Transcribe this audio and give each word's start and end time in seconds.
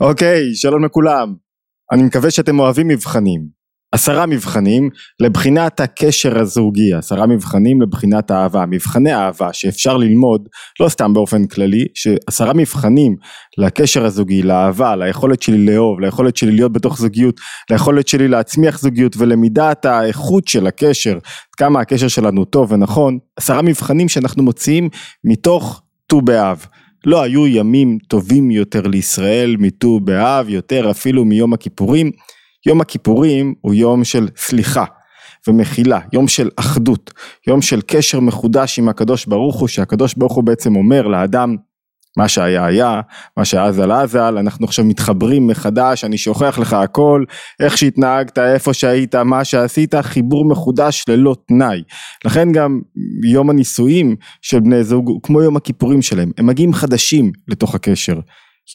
אוקיי, 0.00 0.54
שלום 0.54 0.84
לכולם. 0.84 1.34
אני 1.92 2.02
מקווה 2.02 2.30
שאתם 2.30 2.58
אוהבים 2.58 2.88
מבחנים. 2.88 3.64
עשרה 3.92 4.26
מבחנים 4.26 4.90
לבחינת 5.20 5.80
הקשר 5.80 6.38
הזוגי, 6.40 6.94
עשרה 6.94 7.26
מבחנים 7.26 7.82
לבחינת 7.82 8.30
האהבה, 8.30 8.64
מבחני 8.66 9.14
אהבה 9.14 9.52
שאפשר 9.52 9.96
ללמוד, 9.96 10.48
לא 10.80 10.88
סתם 10.88 11.14
באופן 11.14 11.46
כללי, 11.46 11.84
שעשרה 11.94 12.52
מבחנים 12.54 13.16
לקשר 13.58 14.04
הזוגי, 14.04 14.42
לאהבה, 14.42 14.96
ליכולת 14.96 15.42
שלי 15.42 15.66
לאהוב, 15.66 16.00
ליכולת 16.00 16.36
שלי 16.36 16.52
להיות 16.52 16.72
בתוך 16.72 16.98
זוגיות, 16.98 17.40
ליכולת 17.70 18.08
שלי 18.08 18.28
להצמיח 18.28 18.78
זוגיות 18.78 19.16
ולמידת 19.18 19.84
האיכות 19.84 20.48
של 20.48 20.66
הקשר, 20.66 21.18
כמה 21.56 21.80
הקשר 21.80 22.08
שלנו 22.08 22.44
טוב 22.44 22.72
ונכון, 22.72 23.18
עשרה 23.36 23.62
מבחנים 23.62 24.08
שאנחנו 24.08 24.42
מוציאים 24.42 24.88
מתוך 25.24 25.82
ט"ו 26.06 26.22
באב. 26.22 26.66
לא 27.06 27.22
היו 27.22 27.46
ימים 27.46 27.98
טובים 28.08 28.50
יותר 28.50 28.80
לישראל 28.82 29.56
מט"ו 29.58 30.00
באב, 30.00 30.48
יותר 30.48 30.90
אפילו 30.90 31.24
מיום 31.24 31.52
הכיפורים. 31.52 32.10
יום 32.66 32.80
הכיפורים 32.80 33.54
הוא 33.60 33.74
יום 33.74 34.04
של 34.04 34.28
סליחה 34.36 34.84
ומחילה, 35.48 36.00
יום 36.12 36.28
של 36.28 36.50
אחדות, 36.56 37.12
יום 37.46 37.62
של 37.62 37.80
קשר 37.86 38.20
מחודש 38.20 38.78
עם 38.78 38.88
הקדוש 38.88 39.26
ברוך 39.26 39.60
הוא, 39.60 39.68
שהקדוש 39.68 40.14
ברוך 40.14 40.32
הוא 40.32 40.44
בעצם 40.44 40.76
אומר 40.76 41.06
לאדם, 41.06 41.56
מה 42.16 42.28
שהיה 42.28 42.66
היה, 42.66 43.00
מה 43.36 43.44
שאזל 43.44 43.92
אזל, 43.92 44.38
אנחנו 44.38 44.66
עכשיו 44.66 44.84
מתחברים 44.84 45.46
מחדש, 45.46 46.04
אני 46.04 46.18
שוכח 46.18 46.58
לך 46.58 46.72
הכל, 46.72 47.24
איך 47.60 47.78
שהתנהגת, 47.78 48.38
איפה 48.38 48.74
שהיית, 48.74 49.14
מה 49.14 49.44
שעשית, 49.44 49.94
חיבור 49.94 50.48
מחודש 50.48 51.04
ללא 51.08 51.36
תנאי. 51.48 51.82
לכן 52.24 52.52
גם 52.52 52.80
יום 53.32 53.50
הנישואים 53.50 54.16
של 54.42 54.60
בני 54.60 54.84
זוג 54.84 55.08
הוא 55.08 55.20
כמו 55.22 55.42
יום 55.42 55.56
הכיפורים 55.56 56.02
שלהם, 56.02 56.30
הם 56.38 56.46
מגיעים 56.46 56.74
חדשים 56.74 57.32
לתוך 57.48 57.74
הקשר. 57.74 58.20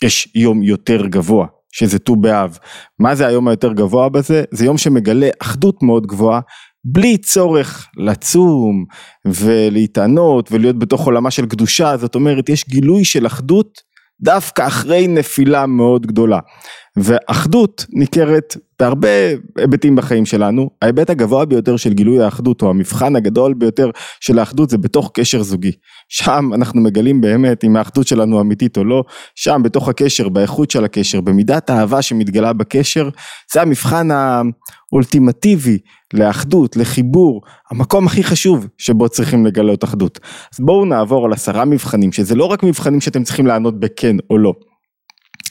יש 0.03 0.27
יום 0.35 0.63
יותר 0.63 1.07
גבוה, 1.07 1.48
שזה 1.71 1.99
ט"ו 1.99 2.15
באב. 2.15 2.57
מה 2.99 3.15
זה 3.15 3.27
היום 3.27 3.48
היותר 3.48 3.73
גבוה 3.73 4.09
בזה? 4.09 4.43
זה 4.51 4.65
יום 4.65 4.77
שמגלה 4.77 5.29
אחדות 5.41 5.84
מאוד 5.84 6.07
גבוהה, 6.07 6.40
בלי 6.85 7.18
צורך 7.18 7.88
לצום 7.98 8.85
ולהתענות 9.26 10.52
ולהיות 10.52 10.80
בתוך 10.80 11.05
עולמה 11.05 11.32
של 11.32 11.46
קדושה, 11.46 11.98
זאת 11.98 12.16
אומרת 12.16 12.49
יש 12.49 12.70
גילוי 12.70 13.05
של 13.05 13.27
אחדות 13.27 13.90
דווקא 14.22 14.68
אחרי 14.68 15.07
נפילה 15.07 15.66
מאוד 15.66 16.05
גדולה. 16.05 16.40
ואחדות 16.99 17.85
ניכרת 17.89 18.57
בהרבה 18.79 19.07
היבטים 19.57 19.95
בחיים 19.95 20.25
שלנו, 20.25 20.69
ההיבט 20.81 21.09
הגבוה 21.09 21.45
ביותר 21.45 21.77
של 21.77 21.93
גילוי 21.93 22.23
האחדות 22.23 22.61
או 22.61 22.69
המבחן 22.69 23.15
הגדול 23.15 23.53
ביותר 23.53 23.89
של 24.19 24.39
האחדות 24.39 24.69
זה 24.69 24.77
בתוך 24.77 25.11
קשר 25.13 25.43
זוגי. 25.43 25.71
שם 26.09 26.49
אנחנו 26.53 26.81
מגלים 26.81 27.21
באמת 27.21 27.63
אם 27.63 27.75
האחדות 27.75 28.07
שלנו 28.07 28.41
אמיתית 28.41 28.77
או 28.77 28.83
לא, 28.83 29.03
שם 29.35 29.61
בתוך 29.63 29.89
הקשר, 29.89 30.29
באיכות 30.29 30.71
של 30.71 30.85
הקשר, 30.85 31.21
במידת 31.21 31.70
האהבה 31.70 32.01
שמתגלה 32.01 32.53
בקשר, 32.53 33.09
זה 33.53 33.61
המבחן 33.61 34.07
האולטימטיבי 34.11 35.77
לאחדות, 36.13 36.75
לחיבור, 36.75 37.41
המקום 37.71 38.05
הכי 38.05 38.23
חשוב 38.23 38.67
שבו 38.77 39.09
צריכים 39.09 39.45
לגלות 39.45 39.83
אחדות. 39.83 40.20
אז 40.53 40.59
בואו 40.59 40.85
נעבור 40.85 41.25
על 41.25 41.33
עשרה 41.33 41.65
מבחנים, 41.65 42.11
שזה 42.11 42.35
לא 42.35 42.45
רק 42.45 42.63
מבחנים 42.63 43.01
שאתם 43.01 43.23
צריכים 43.23 43.47
לענות 43.47 43.79
בכן 43.79 44.15
או 44.29 44.37
לא. 44.37 44.53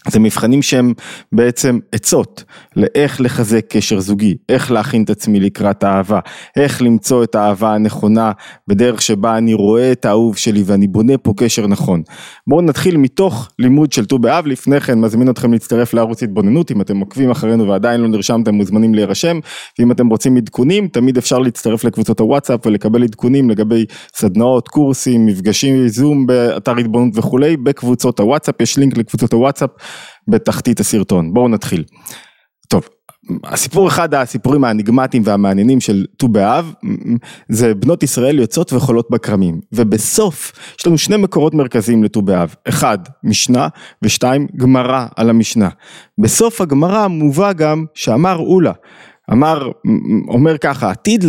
זה 0.08 0.20
מבחנים 0.20 0.62
שהם 0.62 0.92
בעצם 1.32 1.78
עצות 1.92 2.44
לאיך 2.76 3.20
לחזק 3.20 3.64
קשר 3.68 4.00
זוגי, 4.00 4.36
איך 4.48 4.70
להכין 4.70 5.02
את 5.02 5.10
עצמי 5.10 5.40
לקראת 5.40 5.84
אהבה, 5.84 6.20
איך 6.56 6.82
למצוא 6.82 7.24
את 7.24 7.34
האהבה 7.34 7.74
הנכונה 7.74 8.32
בדרך 8.68 9.02
שבה 9.02 9.38
אני 9.38 9.54
רואה 9.54 9.92
את 9.92 10.04
האהוב 10.04 10.36
שלי 10.36 10.62
ואני 10.66 10.88
בונה 10.88 11.18
פה 11.18 11.32
קשר 11.36 11.66
נכון. 11.66 12.02
בואו 12.46 12.62
נתחיל 12.62 12.96
מתוך 12.96 13.48
לימוד 13.58 13.92
של 13.92 14.06
ט"ו 14.06 14.18
באב, 14.18 14.46
לפני 14.46 14.80
כן 14.80 14.98
מזמין 14.98 15.30
אתכם 15.30 15.52
להצטרף 15.52 15.94
לערוץ 15.94 16.22
התבוננות, 16.22 16.70
אם 16.70 16.80
אתם 16.80 16.98
עוקבים 16.98 17.30
אחרינו 17.30 17.68
ועדיין 17.68 18.00
לא 18.00 18.08
נרשמתם 18.08 18.54
מוזמנים 18.54 18.94
להירשם, 18.94 19.40
ואם 19.78 19.92
אתם 19.92 20.08
רוצים 20.08 20.36
עדכונים 20.36 20.88
תמיד 20.88 21.18
אפשר 21.18 21.38
להצטרף 21.38 21.84
לקבוצות 21.84 22.20
הוואטסאפ 22.20 22.66
ולקבל 22.66 23.02
עדכונים 23.02 23.50
לגבי 23.50 23.84
סדנאות, 24.14 24.68
קורסים, 24.68 25.26
מפגשים 25.26 25.88
זום 25.88 26.26
באתר 26.26 26.76
התבוננות 26.76 27.18
וכולי, 27.18 27.56
בקבוצות 27.56 28.20
הוואטסאפ, 28.20 28.60
יש 28.60 28.78
לינק 28.78 28.96
לקבוצות 28.96 29.32
הוואטסאפ 29.32 29.70
בתחתית 30.28 30.80
הסרטון. 30.80 31.34
בואו 31.34 31.48
נתחיל. 31.48 31.84
טוב, 32.68 32.88
הסיפור 33.44 33.88
אחד 33.88 34.14
הסיפורים 34.14 34.64
האניגמטיים 34.64 35.22
והמעניינים 35.26 35.80
של 35.80 36.06
ט"ו 36.16 36.28
באב 36.28 36.72
זה 37.48 37.74
בנות 37.74 38.02
ישראל 38.02 38.38
יוצאות 38.38 38.72
וחולות 38.72 39.10
בכרמים 39.10 39.60
ובסוף 39.72 40.52
יש 40.78 40.86
לנו 40.86 40.98
שני 40.98 41.16
מקורות 41.16 41.54
מרכזיים 41.54 42.04
לט"ו 42.04 42.22
באב 42.22 42.54
אחד 42.68 42.98
משנה 43.24 43.68
ושתיים 44.02 44.46
גמרא 44.56 45.06
על 45.16 45.30
המשנה 45.30 45.68
בסוף 46.18 46.60
הגמרא 46.60 47.08
מובא 47.08 47.52
גם 47.52 47.84
שאמר 47.94 48.36
אולה 48.36 48.72
אמר, 49.32 49.70
אומר 50.28 50.58
ככה, 50.58 50.90
עתיד 50.90 51.24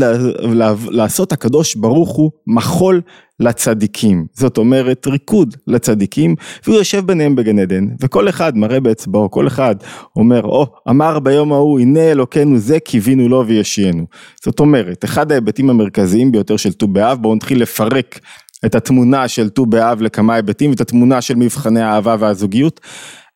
לעשות 0.92 1.32
הקדוש 1.32 1.76
ברוך 1.76 2.10
הוא 2.10 2.32
מחול 2.48 3.02
לצדיקים, 3.40 4.26
זאת 4.34 4.58
אומרת 4.58 5.08
ריקוד 5.08 5.56
לצדיקים, 5.68 6.36
והוא 6.66 6.78
יושב 6.78 7.06
ביניהם 7.06 7.36
בגן 7.36 7.60
עדן, 7.60 7.88
וכל 8.02 8.30
אחד 8.30 8.58
מראה 8.58 8.80
באצבעו, 8.80 9.32
כל 9.32 9.48
אחד 9.48 9.76
אומר, 10.16 10.42
או, 10.44 10.64
oh, 10.64 10.90
אמר 10.90 11.20
ביום 11.20 11.54
ההוא, 11.54 11.80
הנה 11.80 12.12
אלוקינו 12.12 12.58
זה 12.58 12.80
קיווינו 12.80 13.30
לו 13.30 13.48
וישיינו. 13.48 14.06
זאת 14.44 14.60
אומרת, 14.60 15.06
אחד 15.06 15.32
ההיבטים 15.32 15.70
המרכזיים 15.70 16.32
ביותר 16.32 16.58
של 16.58 16.74
ט"ו 16.74 16.88
באב, 16.88 17.18
בואו 17.22 17.36
נתחיל 17.36 17.62
לפרק 17.62 18.20
את 18.66 18.76
התמונה 18.76 19.28
של 19.28 19.50
ט"ו 19.50 19.66
באב 19.66 20.02
לכמה 20.02 20.36
היבטים, 20.36 20.70
ואת 20.70 20.82
התמונה 20.82 21.22
של 21.22 21.36
מבחני 21.36 21.82
האהבה 21.82 22.16
והזוגיות. 22.20 22.80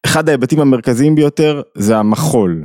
אחד 0.06 0.29
ההיבטים 0.29 0.59
המרכזיים 0.59 1.16
ביותר 1.16 1.62
זה 1.75 1.97
המחול. 1.97 2.63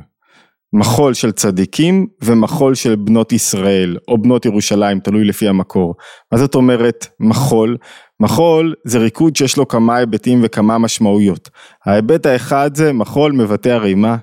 מחול 0.73 1.15
של 1.15 1.33
צדיקים 1.33 2.07
ומחול 2.25 2.75
של 2.75 2.97
בנות 2.97 3.33
ישראל 3.33 3.97
או 4.09 4.23
בנות 4.23 4.45
ירושלים 4.45 5.01
תלוי 5.01 5.25
לפי 5.25 5.49
המקור. 5.49 5.95
מה 6.33 6.39
זאת 6.39 6.55
אומרת 6.55 7.07
מחול? 7.21 7.77
מחול 8.21 8.75
זה 8.85 8.99
ריקוד 8.99 9.37
שיש 9.37 9.57
לו 9.57 9.69
כמה 9.69 9.97
היבטים 9.97 10.41
וכמה 10.43 10.79
משמעויות. 10.79 11.51
ההיבט 11.87 12.27
האחד 12.27 12.71
זה 12.75 12.93
מחול 12.93 13.33
מבטא 13.33 13.69
הרי 13.69 13.95
מה? 13.95 14.17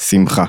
שמחה. 0.00 0.44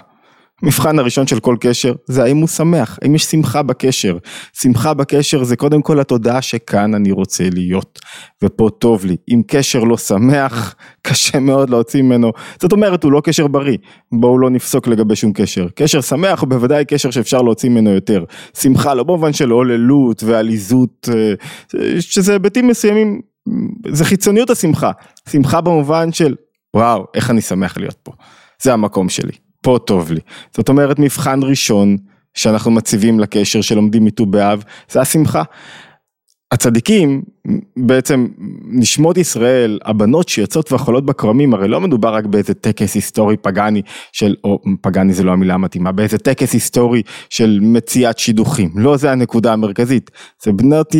המבחן 0.63 0.99
הראשון 0.99 1.27
של 1.27 1.39
כל 1.39 1.55
קשר 1.59 1.93
זה 2.05 2.23
האם 2.23 2.37
הוא 2.37 2.47
שמח, 2.47 2.99
האם 3.01 3.15
יש 3.15 3.23
שמחה 3.23 3.63
בקשר. 3.63 4.17
שמחה 4.61 4.93
בקשר 4.93 5.43
זה 5.43 5.55
קודם 5.55 5.81
כל 5.81 5.99
התודעה 5.99 6.41
שכאן 6.41 6.93
אני 6.93 7.11
רוצה 7.11 7.43
להיות 7.53 7.99
ופה 8.43 8.69
טוב 8.79 9.05
לי. 9.05 9.15
אם 9.33 9.41
קשר 9.47 9.83
לא 9.83 9.97
שמח 9.97 10.75
קשה 11.07 11.39
מאוד 11.39 11.69
להוציא 11.69 12.01
ממנו, 12.01 12.31
זאת 12.61 12.71
אומרת 12.71 13.03
הוא 13.03 13.11
לא 13.11 13.21
קשר 13.23 13.47
בריא, 13.47 13.77
בואו 14.11 14.39
לא 14.39 14.49
נפסוק 14.49 14.87
לגבי 14.87 15.15
שום 15.15 15.33
קשר. 15.33 15.67
קשר 15.75 16.01
שמח 16.01 16.41
הוא 16.41 16.49
בוודאי 16.49 16.85
קשר 16.85 17.11
שאפשר 17.11 17.41
להוציא 17.41 17.69
ממנו 17.69 17.89
יותר. 17.89 18.23
שמחה 18.57 18.93
לא 18.93 19.03
במובן 19.03 19.33
של 19.33 19.49
הוללות 19.49 20.23
ועליזות, 20.23 21.09
אה, 21.13 21.33
שזה 21.99 22.33
היבטים 22.33 22.67
מסוימים, 22.67 23.21
זה 23.87 24.05
חיצוניות 24.05 24.49
השמחה. 24.49 24.91
שמחה 25.29 25.61
במובן 25.61 26.11
של 26.11 26.35
וואו 26.75 27.05
איך 27.15 27.29
אני 27.29 27.41
שמח 27.41 27.77
להיות 27.77 27.97
פה, 28.03 28.11
זה 28.61 28.73
המקום 28.73 29.09
שלי. 29.09 29.42
פה 29.63 29.79
טוב 29.85 30.11
לי. 30.11 30.19
זאת 30.57 30.69
אומרת 30.69 30.99
מבחן 30.99 31.39
ראשון 31.43 31.97
שאנחנו 32.33 32.71
מציבים 32.71 33.19
לקשר 33.19 33.61
שלומדים 33.61 34.05
מט"ו 34.05 34.25
באב, 34.25 34.63
זה 34.91 35.01
השמחה. 35.01 35.43
הצדיקים, 36.51 37.21
בעצם 37.77 38.27
נשמות 38.71 39.17
ישראל, 39.17 39.79
הבנות 39.85 40.29
שיוצאות 40.29 40.71
וחולות 40.71 41.05
בכרמים, 41.05 41.53
הרי 41.53 41.67
לא 41.67 41.81
מדובר 41.81 42.13
רק 42.15 42.25
באיזה 42.25 42.53
טקס 42.53 42.95
היסטורי 42.95 43.37
פגאני 43.37 43.81
של, 44.11 44.35
או 44.43 44.59
פגאני 44.81 45.13
זה 45.13 45.23
לא 45.23 45.31
המילה 45.31 45.53
המתאימה, 45.53 45.91
באיזה 45.91 46.17
טקס 46.17 46.53
היסטורי 46.53 47.01
של 47.29 47.59
מציאת 47.61 48.19
שידוכים, 48.19 48.71
לא 48.75 48.97
זה 48.97 49.11
הנקודה 49.11 49.53
המרכזית, 49.53 50.11
זה 50.43 50.51
בנות, 50.51 50.95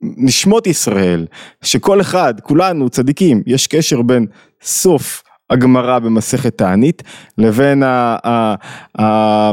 נשמות 0.00 0.66
ישראל, 0.66 1.26
שכל 1.62 2.00
אחד, 2.00 2.34
כולנו 2.42 2.90
צדיקים, 2.90 3.42
יש 3.46 3.66
קשר 3.66 4.02
בין 4.02 4.26
סוף 4.62 5.22
הגמרא 5.50 5.98
במסכת 5.98 6.58
תענית 6.58 7.02
לבין 7.38 7.82
ה, 7.82 8.16
ה, 8.24 8.54
ה, 9.00 9.50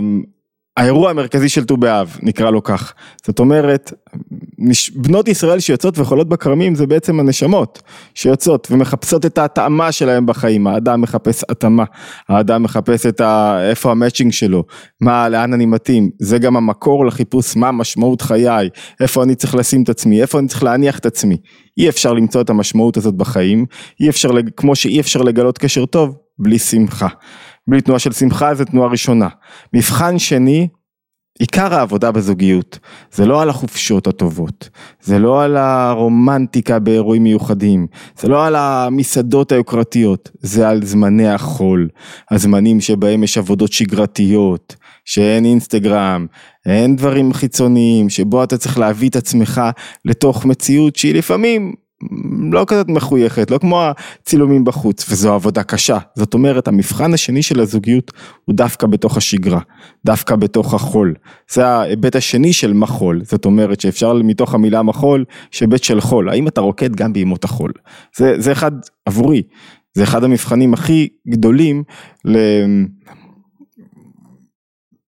האירוע 0.78 1.10
המרכזי 1.10 1.50
של 1.50 1.66
ט"ו 1.66 1.78
באב, 1.78 2.18
נקרא 2.22 2.50
לו 2.50 2.64
כך. 2.64 2.94
זאת 3.26 3.40
אומרת, 3.40 3.94
בנות 4.96 5.28
ישראל 5.28 5.60
שיוצאות 5.60 6.00
וחולות 6.00 6.30
בכרמים 6.30 6.76
זה 6.76 6.88
בעצם 6.88 7.20
הנשמות 7.20 7.82
שיוצאות 8.14 8.68
ומחפשות 8.72 9.26
את 9.26 9.38
ההתאמה 9.38 9.92
שלהם 9.92 10.26
בחיים, 10.26 10.68
האדם 10.68 11.02
מחפש 11.02 11.44
התאמה, 11.50 11.84
האדם 12.30 12.64
מחפש 12.64 13.06
את 13.06 13.22
ה... 13.22 13.60
איפה 13.70 13.92
המצ'ינג 13.92 14.32
שלו, 14.32 14.64
מה, 15.02 15.30
לאן 15.30 15.54
אני 15.54 15.66
מתאים, 15.66 16.10
זה 16.20 16.38
גם 16.38 16.58
המקור 16.58 17.06
לחיפוש 17.06 17.56
מה 17.56 17.72
משמעות 17.72 18.22
חיי, 18.22 18.70
איפה 19.00 19.24
אני 19.24 19.36
צריך 19.36 19.56
לשים 19.56 19.84
את 19.84 19.90
עצמי, 19.90 20.22
איפה 20.22 20.40
אני 20.40 20.48
צריך 20.48 20.64
להניח 20.64 21.00
את 21.00 21.06
עצמי. 21.06 21.38
אי 21.78 21.90
אפשר 21.90 22.14
למצוא 22.14 22.42
את 22.42 22.50
המשמעות 22.50 22.98
הזאת 22.98 23.16
בחיים, 23.16 23.66
אי 24.00 24.10
אפשר, 24.10 24.30
כמו 24.58 24.76
שאי 24.76 25.00
אפשר 25.00 25.22
לגלות 25.22 25.58
קשר 25.58 25.86
טוב, 25.86 26.16
בלי 26.40 26.60
שמחה. 26.60 27.08
בלי 27.68 27.82
תנועה 27.82 28.00
של 28.00 28.12
שמחה 28.12 28.56
זה 28.56 28.66
תנועה 28.66 28.90
ראשונה. 28.90 29.28
מבחן 29.74 30.20
שני 30.20 30.68
עיקר 31.40 31.74
העבודה 31.74 32.12
בזוגיות 32.12 32.80
זה 33.12 33.26
לא 33.26 33.42
על 33.42 33.50
החופשות 33.50 34.08
הטובות, 34.08 34.70
זה 35.02 35.20
לא 35.20 35.44
על 35.44 35.58
הרומנטיקה 35.58 36.80
באירועים 36.80 37.24
מיוחדים, 37.24 37.88
זה 38.20 38.28
לא 38.28 38.46
על 38.46 38.56
המסעדות 38.56 39.52
היוקרתיות, 39.52 40.32
זה 40.40 40.70
על 40.70 40.86
זמני 40.86 41.30
החול, 41.30 41.90
הזמנים 42.32 42.82
שבהם 42.82 43.24
יש 43.24 43.38
עבודות 43.38 43.72
שגרתיות, 43.72 44.76
שאין 45.06 45.46
אינסטגרם, 45.46 46.26
אין 46.66 46.96
דברים 46.96 47.34
חיצוניים, 47.34 48.10
שבו 48.10 48.44
אתה 48.44 48.58
צריך 48.58 48.80
להביא 48.80 49.10
את 49.10 49.16
עצמך 49.16 49.62
לתוך 50.06 50.46
מציאות 50.46 50.96
שהיא 50.96 51.16
לפעמים 51.16 51.74
לא 52.52 52.66
כזאת 52.68 52.88
מחויכת, 52.90 53.52
לא 53.52 53.58
כמו 53.58 53.82
הצילומים 53.84 54.66
בחוץ, 54.66 55.06
וזו 55.10 55.34
עבודה 55.34 55.64
קשה. 55.64 55.98
זאת 56.16 56.34
אומרת, 56.34 56.68
המבחן 56.68 57.14
השני 57.14 57.44
של 57.44 57.60
הזוגיות 57.60 58.12
הוא 58.46 58.56
דווקא 58.56 58.88
בתוך 58.88 59.18
השגרה, 59.18 59.60
דווקא 60.06 60.36
בתוך 60.36 60.74
החול. 60.74 61.14
זה 61.52 61.68
ההיבט 61.68 62.16
השני 62.16 62.54
של 62.54 62.74
מחול, 62.74 63.22
זאת 63.24 63.46
אומרת 63.46 63.82
שאפשר 63.82 64.14
מתוך 64.14 64.54
המילה 64.54 64.82
מחול, 64.82 65.26
יש 65.54 65.60
היבט 65.60 65.84
של 65.84 66.02
חול, 66.02 66.30
האם 66.30 66.48
אתה 66.48 66.62
רוקד 66.62 66.96
גם 66.96 67.14
בימות 67.14 67.44
החול? 67.44 67.72
זה, 68.18 68.34
זה 68.38 68.52
אחד, 68.52 68.72
עבורי, 69.06 69.42
זה 69.94 70.04
אחד 70.04 70.24
המבחנים 70.24 70.74
הכי 70.74 71.08
גדולים 71.28 71.84
ל... 72.26 72.38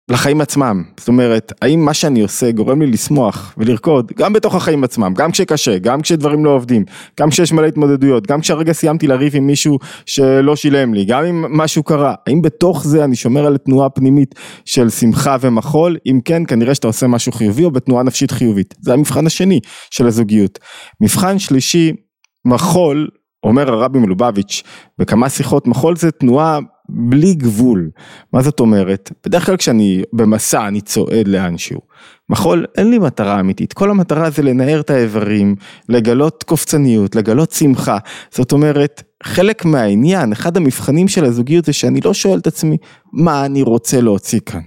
לחיים 0.09 0.41
עצמם, 0.41 0.83
זאת 0.97 1.07
אומרת, 1.07 1.53
האם 1.61 1.85
מה 1.85 1.93
שאני 1.93 2.21
עושה 2.21 2.51
גורם 2.51 2.81
לי 2.81 2.87
לשמוח 2.87 3.53
ולרקוד 3.57 4.11
גם 4.17 4.33
בתוך 4.33 4.55
החיים 4.55 4.83
עצמם, 4.83 5.13
גם 5.17 5.31
כשקשה, 5.31 5.77
גם 5.77 6.01
כשדברים 6.01 6.45
לא 6.45 6.49
עובדים, 6.49 6.85
גם 7.19 7.29
כשיש 7.29 7.51
מלא 7.51 7.65
התמודדויות, 7.65 8.27
גם 8.27 8.41
כשהרגע 8.41 8.73
סיימתי 8.73 9.07
לריב 9.07 9.35
עם 9.35 9.47
מישהו 9.47 9.77
שלא 10.05 10.55
שילם 10.55 10.93
לי, 10.93 11.05
גם 11.05 11.25
אם 11.25 11.57
משהו 11.57 11.83
קרה, 11.83 12.13
האם 12.27 12.41
בתוך 12.41 12.83
זה 12.83 13.03
אני 13.03 13.15
שומר 13.15 13.45
על 13.45 13.57
תנועה 13.57 13.89
פנימית 13.89 14.35
של 14.65 14.89
שמחה 14.89 15.37
ומחול, 15.41 15.97
אם 16.05 16.19
כן 16.25 16.43
כנראה 16.47 16.75
שאתה 16.75 16.87
עושה 16.87 17.07
משהו 17.07 17.31
חיובי 17.31 17.63
או 17.63 17.71
בתנועה 17.71 18.03
נפשית 18.03 18.31
חיובית, 18.31 18.73
זה 18.81 18.93
המבחן 18.93 19.25
השני 19.25 19.59
של 19.91 20.07
הזוגיות. 20.07 20.59
מבחן 21.01 21.39
שלישי, 21.39 21.93
מחול, 22.45 23.07
אומר 23.43 23.71
הרבי 23.71 23.99
מלובביץ' 23.99 24.63
בכמה 24.99 25.29
שיחות, 25.29 25.67
מחול 25.67 25.95
זה 25.95 26.11
תנועה 26.11 26.59
בלי 26.89 27.33
גבול. 27.33 27.89
מה 28.33 28.41
זאת 28.41 28.59
אומרת? 28.59 29.11
בדרך 29.25 29.45
כלל 29.45 29.57
כשאני 29.57 30.03
במסע 30.13 30.67
אני 30.67 30.81
צועד 30.81 31.27
לאנשהו. 31.27 31.81
מחול 32.29 32.65
אין 32.77 32.89
לי 32.89 32.99
מטרה 32.99 33.39
אמיתית, 33.39 33.73
כל 33.73 33.89
המטרה 33.89 34.29
זה 34.29 34.43
לנער 34.43 34.79
את 34.79 34.89
האיברים, 34.89 35.55
לגלות 35.89 36.43
קופצניות, 36.43 37.15
לגלות 37.15 37.51
שמחה. 37.51 37.97
זאת 38.31 38.51
אומרת, 38.51 39.03
חלק 39.23 39.65
מהעניין, 39.65 40.31
אחד 40.31 40.57
המבחנים 40.57 41.07
של 41.07 41.25
הזוגיות 41.25 41.65
זה 41.65 41.73
שאני 41.73 42.01
לא 42.05 42.13
שואל 42.13 42.39
את 42.39 42.47
עצמי 42.47 42.77
מה 43.13 43.45
אני 43.45 43.61
רוצה 43.61 44.01
להוציא 44.01 44.39
כאן, 44.45 44.61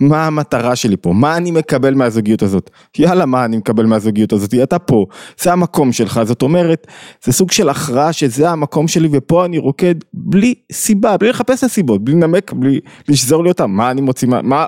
מה 0.00 0.26
המטרה 0.26 0.76
שלי 0.76 0.96
פה, 0.96 1.12
מה 1.12 1.36
אני 1.36 1.50
מקבל 1.50 1.94
מהזוגיות 1.94 2.42
הזאת, 2.42 2.70
יאללה 2.98 3.26
מה 3.26 3.44
אני 3.44 3.56
מקבל 3.56 3.86
מהזוגיות 3.86 4.32
הזאת, 4.32 4.54
אתה 4.62 4.78
פה, 4.78 5.06
זה 5.40 5.52
המקום 5.52 5.92
שלך, 5.92 6.20
זאת 6.24 6.42
אומרת, 6.42 6.86
זה 7.24 7.32
סוג 7.32 7.50
של 7.50 7.68
הכרעה 7.68 8.12
שזה 8.12 8.50
המקום 8.50 8.88
שלי 8.88 9.08
ופה 9.12 9.44
אני 9.44 9.58
רוקד 9.58 9.94
בלי 10.14 10.54
סיבה, 10.72 11.16
בלי 11.16 11.28
לחפש 11.28 11.58
את 11.58 11.64
הסיבות, 11.64 12.04
בלי 12.04 12.14
לנמק, 12.14 12.52
בלי 12.52 12.80
לשזור 13.08 13.42
לי 13.42 13.48
אותם, 13.48 13.70
מה 13.70 13.90
אני 13.90 14.00
מוציא, 14.00 14.28
מה, 14.28 14.42
מה, 14.42 14.66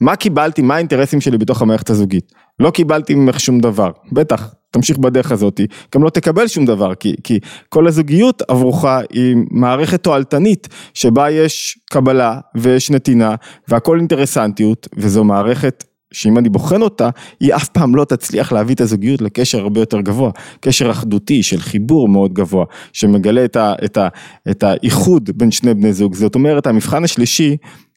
מה 0.00 0.16
קיבלתי, 0.16 0.62
מה 0.62 0.74
האינטרסים 0.74 1.20
שלי 1.20 1.38
בתוך 1.38 1.55
המערכת 1.62 1.90
הזוגית, 1.90 2.32
לא 2.60 2.70
קיבלתי 2.70 3.14
ממך 3.14 3.40
שום 3.40 3.60
דבר, 3.60 3.90
בטח, 4.12 4.54
תמשיך 4.70 4.98
בדרך 4.98 5.32
הזאת, 5.32 5.60
גם 5.94 6.02
לא 6.02 6.10
תקבל 6.10 6.48
שום 6.48 6.64
דבר, 6.64 6.94
כי, 6.94 7.14
כי 7.24 7.38
כל 7.68 7.86
הזוגיות 7.86 8.42
עבורך 8.48 8.84
היא 9.12 9.36
מערכת 9.50 10.02
תועלתנית, 10.02 10.68
שבה 10.94 11.30
יש 11.30 11.78
קבלה 11.90 12.40
ויש 12.54 12.90
נתינה 12.90 13.34
והכל 13.68 13.98
אינטרסנטיות, 13.98 14.88
וזו 14.96 15.24
מערכת 15.24 15.84
שאם 16.12 16.38
אני 16.38 16.48
בוחן 16.48 16.82
אותה, 16.82 17.10
היא 17.40 17.54
אף 17.54 17.68
פעם 17.68 17.94
לא 17.94 18.04
תצליח 18.04 18.52
להביא 18.52 18.74
את 18.74 18.80
הזוגיות 18.80 19.22
לקשר 19.22 19.58
הרבה 19.58 19.80
יותר 19.80 20.00
גבוה, 20.00 20.30
קשר 20.60 20.90
אחדותי 20.90 21.42
של 21.42 21.60
חיבור 21.60 22.08
מאוד 22.08 22.32
גבוה, 22.32 22.64
שמגלה 22.92 23.44
את, 23.44 23.56
ה, 23.56 23.74
את, 23.84 23.96
ה, 23.96 24.08
את 24.50 24.62
האיחוד 24.62 25.30
בין 25.34 25.50
שני 25.50 25.74
בני 25.74 25.92
זוג, 25.92 26.14
זאת 26.14 26.34
אומרת 26.34 26.66
המבחן 26.66 27.04
השלישי, 27.04 27.56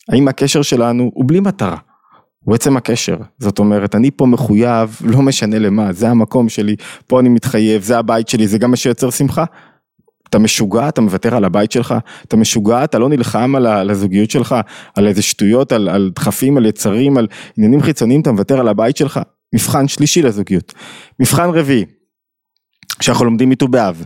האם 0.09 0.27
הקשר 0.27 0.61
שלנו 0.61 1.11
הוא 1.13 1.25
בלי 1.27 1.39
מטרה. 1.39 1.77
הוא 2.43 2.55
עצם 2.55 2.77
הקשר, 2.77 3.17
זאת 3.39 3.59
אומרת 3.59 3.95
אני 3.95 4.11
פה 4.11 4.25
מחויב, 4.25 4.97
לא 5.01 5.21
משנה 5.21 5.59
למה, 5.59 5.93
זה 5.93 6.09
המקום 6.09 6.49
שלי, 6.49 6.75
פה 7.07 7.19
אני 7.19 7.29
מתחייב, 7.29 7.81
זה 7.81 7.97
הבית 7.97 8.29
שלי, 8.29 8.47
זה 8.47 8.57
גם 8.57 8.71
מה 8.71 8.77
שיוצר 8.77 9.09
שמחה. 9.09 9.43
אתה 10.29 10.39
משוגע, 10.39 10.89
אתה 10.89 11.01
מוותר 11.01 11.35
על 11.35 11.45
הבית 11.45 11.71
שלך, 11.71 11.95
אתה 12.25 12.37
משוגע, 12.37 12.83
אתה 12.83 12.99
לא 12.99 13.09
נלחם 13.09 13.55
על 13.55 13.89
הזוגיות 13.89 14.31
שלך, 14.31 14.55
על 14.95 15.07
איזה 15.07 15.21
שטויות, 15.21 15.71
על, 15.71 15.89
על 15.89 16.11
דחפים, 16.15 16.57
על 16.57 16.65
יצרים, 16.65 17.17
על 17.17 17.27
עניינים 17.57 17.81
חיצוניים, 17.81 18.21
אתה 18.21 18.31
מוותר 18.31 18.59
על 18.59 18.67
הבית 18.67 18.97
שלך. 18.97 19.19
מבחן 19.55 19.87
שלישי 19.87 20.21
לזוגיות. 20.21 20.73
מבחן 21.19 21.49
רביעי, 21.49 21.85
שאנחנו 23.01 23.25
לומדים 23.25 23.49
מט"ו 23.49 23.67
באב. 23.67 24.05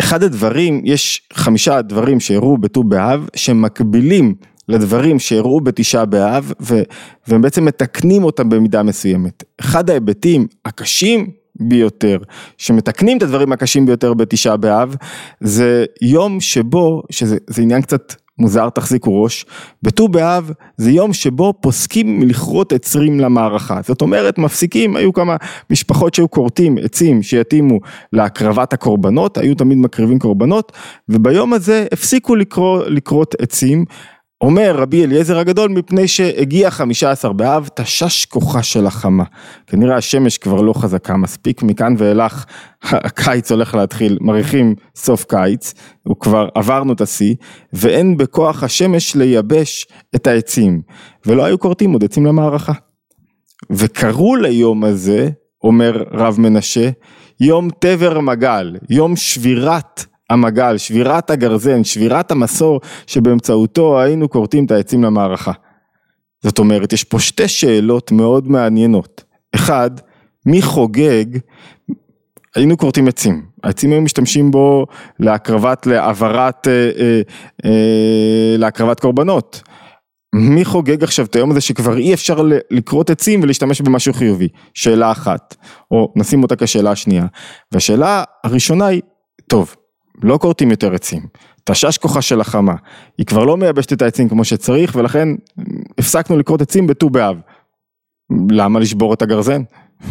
אחד 0.00 0.22
הדברים, 0.22 0.82
יש 0.84 1.28
חמישה 1.32 1.82
דברים 1.82 2.20
שהראו 2.20 2.58
בט"ו 2.58 2.84
באב, 2.84 3.28
שמקבילים 3.36 4.34
לדברים 4.68 5.18
שאירעו 5.18 5.60
בתשעה 5.60 6.04
באב 6.04 6.52
ו, 6.60 6.82
והם 7.28 7.42
בעצם 7.42 7.64
מתקנים 7.64 8.24
אותם 8.24 8.48
במידה 8.48 8.82
מסוימת. 8.82 9.44
אחד 9.60 9.90
ההיבטים 9.90 10.46
הקשים 10.64 11.30
ביותר, 11.60 12.18
שמתקנים 12.58 13.18
את 13.18 13.22
הדברים 13.22 13.52
הקשים 13.52 13.86
ביותר 13.86 14.14
בתשעה 14.14 14.56
באב, 14.56 14.96
זה 15.40 15.84
יום 16.02 16.40
שבו, 16.40 17.02
שזה 17.10 17.62
עניין 17.62 17.82
קצת 17.82 18.14
מוזר 18.38 18.68
תחזיקו 18.68 19.22
ראש, 19.22 19.46
בט"ו 19.82 20.08
באב 20.08 20.50
זה 20.76 20.90
יום 20.90 21.12
שבו 21.12 21.54
פוסקים 21.60 22.22
לכרות 22.22 22.72
עצרים 22.72 23.20
למערכה, 23.20 23.80
זאת 23.84 24.02
אומרת 24.02 24.38
מפסיקים, 24.38 24.96
היו 24.96 25.12
כמה 25.12 25.36
משפחות 25.70 26.14
שהיו 26.14 26.30
כורתים 26.30 26.78
עצים 26.82 27.22
שיתאימו 27.22 27.78
להקרבת 28.12 28.72
הקורבנות, 28.72 29.38
היו 29.38 29.54
תמיד 29.54 29.78
מקריבים 29.78 30.18
קורבנות, 30.18 30.72
וביום 31.08 31.52
הזה 31.52 31.86
הפסיקו 31.92 32.34
לכרות 32.88 33.34
עצים 33.40 33.84
אומר 34.40 34.76
רבי 34.76 35.04
אליעזר 35.04 35.38
הגדול 35.38 35.70
מפני 35.70 36.08
שהגיע 36.08 36.70
חמישה 36.70 37.10
עשר 37.10 37.32
באב 37.32 37.68
תשש 37.74 38.24
כוחה 38.24 38.62
של 38.62 38.86
החמה. 38.86 39.24
כנראה 39.66 39.96
השמש 39.96 40.38
כבר 40.38 40.60
לא 40.60 40.72
חזקה 40.72 41.16
מספיק, 41.16 41.62
מכאן 41.62 41.94
ואילך 41.98 42.44
הקיץ 42.82 43.50
הולך 43.50 43.74
להתחיל, 43.74 44.18
מריחים 44.20 44.74
סוף 44.96 45.24
קיץ, 45.24 45.74
הוא 46.02 46.16
כבר 46.20 46.48
עברנו 46.54 46.92
את 46.92 47.00
השיא, 47.00 47.34
ואין 47.72 48.16
בכוח 48.16 48.62
השמש 48.62 49.16
לייבש 49.16 49.86
את 50.14 50.26
העצים, 50.26 50.82
ולא 51.26 51.44
היו 51.44 51.58
כורתים 51.58 51.92
עוד 51.92 52.04
עצים 52.04 52.26
למערכה. 52.26 52.72
וקראו 53.70 54.36
ליום 54.36 54.84
הזה, 54.84 55.28
אומר 55.64 56.04
רב 56.10 56.36
מנשה, 56.40 56.90
יום 57.40 57.68
תבר 57.78 58.20
מגל, 58.20 58.76
יום 58.90 59.16
שבירת 59.16 60.04
המגל, 60.30 60.78
שבירת 60.78 61.30
הגרזן, 61.30 61.84
שבירת 61.84 62.30
המסור 62.30 62.80
שבאמצעותו 63.06 64.00
היינו 64.00 64.30
כורתים 64.30 64.64
את 64.64 64.70
העצים 64.70 65.04
למערכה. 65.04 65.52
זאת 66.42 66.58
אומרת, 66.58 66.92
יש 66.92 67.04
פה 67.04 67.18
שתי 67.18 67.48
שאלות 67.48 68.12
מאוד 68.12 68.48
מעניינות. 68.48 69.24
אחד, 69.54 69.90
מי 70.46 70.62
חוגג, 70.62 71.24
היינו 72.54 72.76
כורתים 72.76 73.08
עצים, 73.08 73.42
העצים 73.64 73.92
היו 73.92 74.00
משתמשים 74.00 74.50
בו 74.50 74.86
להקרבת, 75.20 75.86
להעברת, 75.86 76.68
אה, 76.68 76.90
אה, 76.98 77.20
אה, 77.64 78.56
להקרבת 78.58 79.00
קורבנות. 79.00 79.62
מי 80.34 80.64
חוגג 80.64 81.04
עכשיו 81.04 81.24
את 81.24 81.36
היום 81.36 81.50
הזה 81.50 81.60
שכבר 81.60 81.96
אי 81.96 82.14
אפשר 82.14 82.42
לכרות 82.70 83.10
עצים 83.10 83.42
ולהשתמש 83.42 83.80
במשהו 83.80 84.12
חיובי? 84.12 84.48
שאלה 84.74 85.10
אחת, 85.10 85.56
או 85.90 86.12
נשים 86.16 86.42
אותה 86.42 86.56
כשאלה 86.56 86.90
השנייה. 86.90 87.26
והשאלה 87.72 88.24
הראשונה 88.44 88.86
היא, 88.86 89.02
טוב, 89.46 89.74
לא 90.22 90.38
כורתים 90.38 90.70
יותר 90.70 90.94
עצים, 90.94 91.22
תשש 91.64 91.98
כוחה 91.98 92.22
של 92.22 92.40
החמה, 92.40 92.74
היא 93.18 93.26
כבר 93.26 93.44
לא 93.44 93.56
מייבשת 93.56 93.92
את 93.92 94.02
העצים 94.02 94.28
כמו 94.28 94.44
שצריך 94.44 94.96
ולכן 94.96 95.28
הפסקנו 95.98 96.38
לכרות 96.38 96.62
עצים 96.62 96.86
בט"ו 96.86 97.10
באב. 97.10 97.36
למה 98.50 98.80
לשבור 98.80 99.14
את 99.14 99.22
הגרזן? 99.22 99.62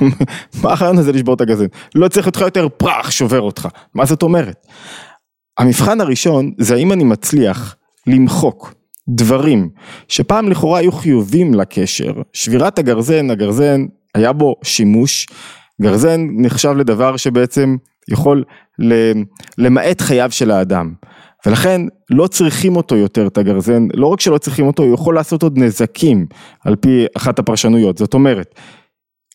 מה 0.64 0.74
החלון 0.74 0.98
הזה 0.98 1.12
לשבור 1.12 1.34
את 1.34 1.42
הגרזן? 1.42 1.66
לא 1.96 2.08
צריך 2.08 2.28
אותך 2.28 2.42
יותר 2.42 2.68
פרח 2.70 3.12
שובר 3.12 3.42
אותך, 3.42 3.68
מה 3.94 4.06
זאת 4.06 4.24
אומרת? 4.24 4.68
המבחן 5.58 6.02
הראשון 6.02 6.52
זה 6.58 6.76
האם 6.76 6.92
אני 6.92 7.04
מצליח 7.04 7.76
למחוק 8.08 8.74
דברים 9.10 9.70
שפעם 10.08 10.50
לכאורה 10.50 10.80
היו 10.80 10.92
חיובים 10.92 11.54
לקשר, 11.54 12.14
שבירת 12.34 12.80
הגרזן, 12.80 13.32
הגרזן 13.32 13.86
היה 14.16 14.34
בו 14.34 14.56
שימוש, 14.64 15.28
גרזן 15.82 16.28
נחשב 16.38 16.72
לדבר 16.72 17.18
שבעצם 17.18 17.76
יכול 18.12 18.44
למעט 19.58 20.02
חייו 20.02 20.32
של 20.32 20.52
האדם. 20.52 20.94
ולכן 21.46 21.82
לא 22.10 22.28
צריכים 22.28 22.76
אותו 22.76 22.96
יותר 22.96 23.28
את 23.28 23.38
הגרזן, 23.38 23.88
לא 23.94 24.08
רק 24.08 24.22
שלא 24.22 24.38
צריכים 24.38 24.68
אותו, 24.68 24.84
הוא 24.84 24.94
יכול 24.94 25.16
לעשות 25.16 25.44
עוד 25.44 25.58
נזקים 25.58 26.26
על 26.66 26.76
פי 26.76 27.06
אחת 27.18 27.40
הפרשנויות, 27.40 27.98
זאת 27.98 28.14
אומרת, 28.14 28.56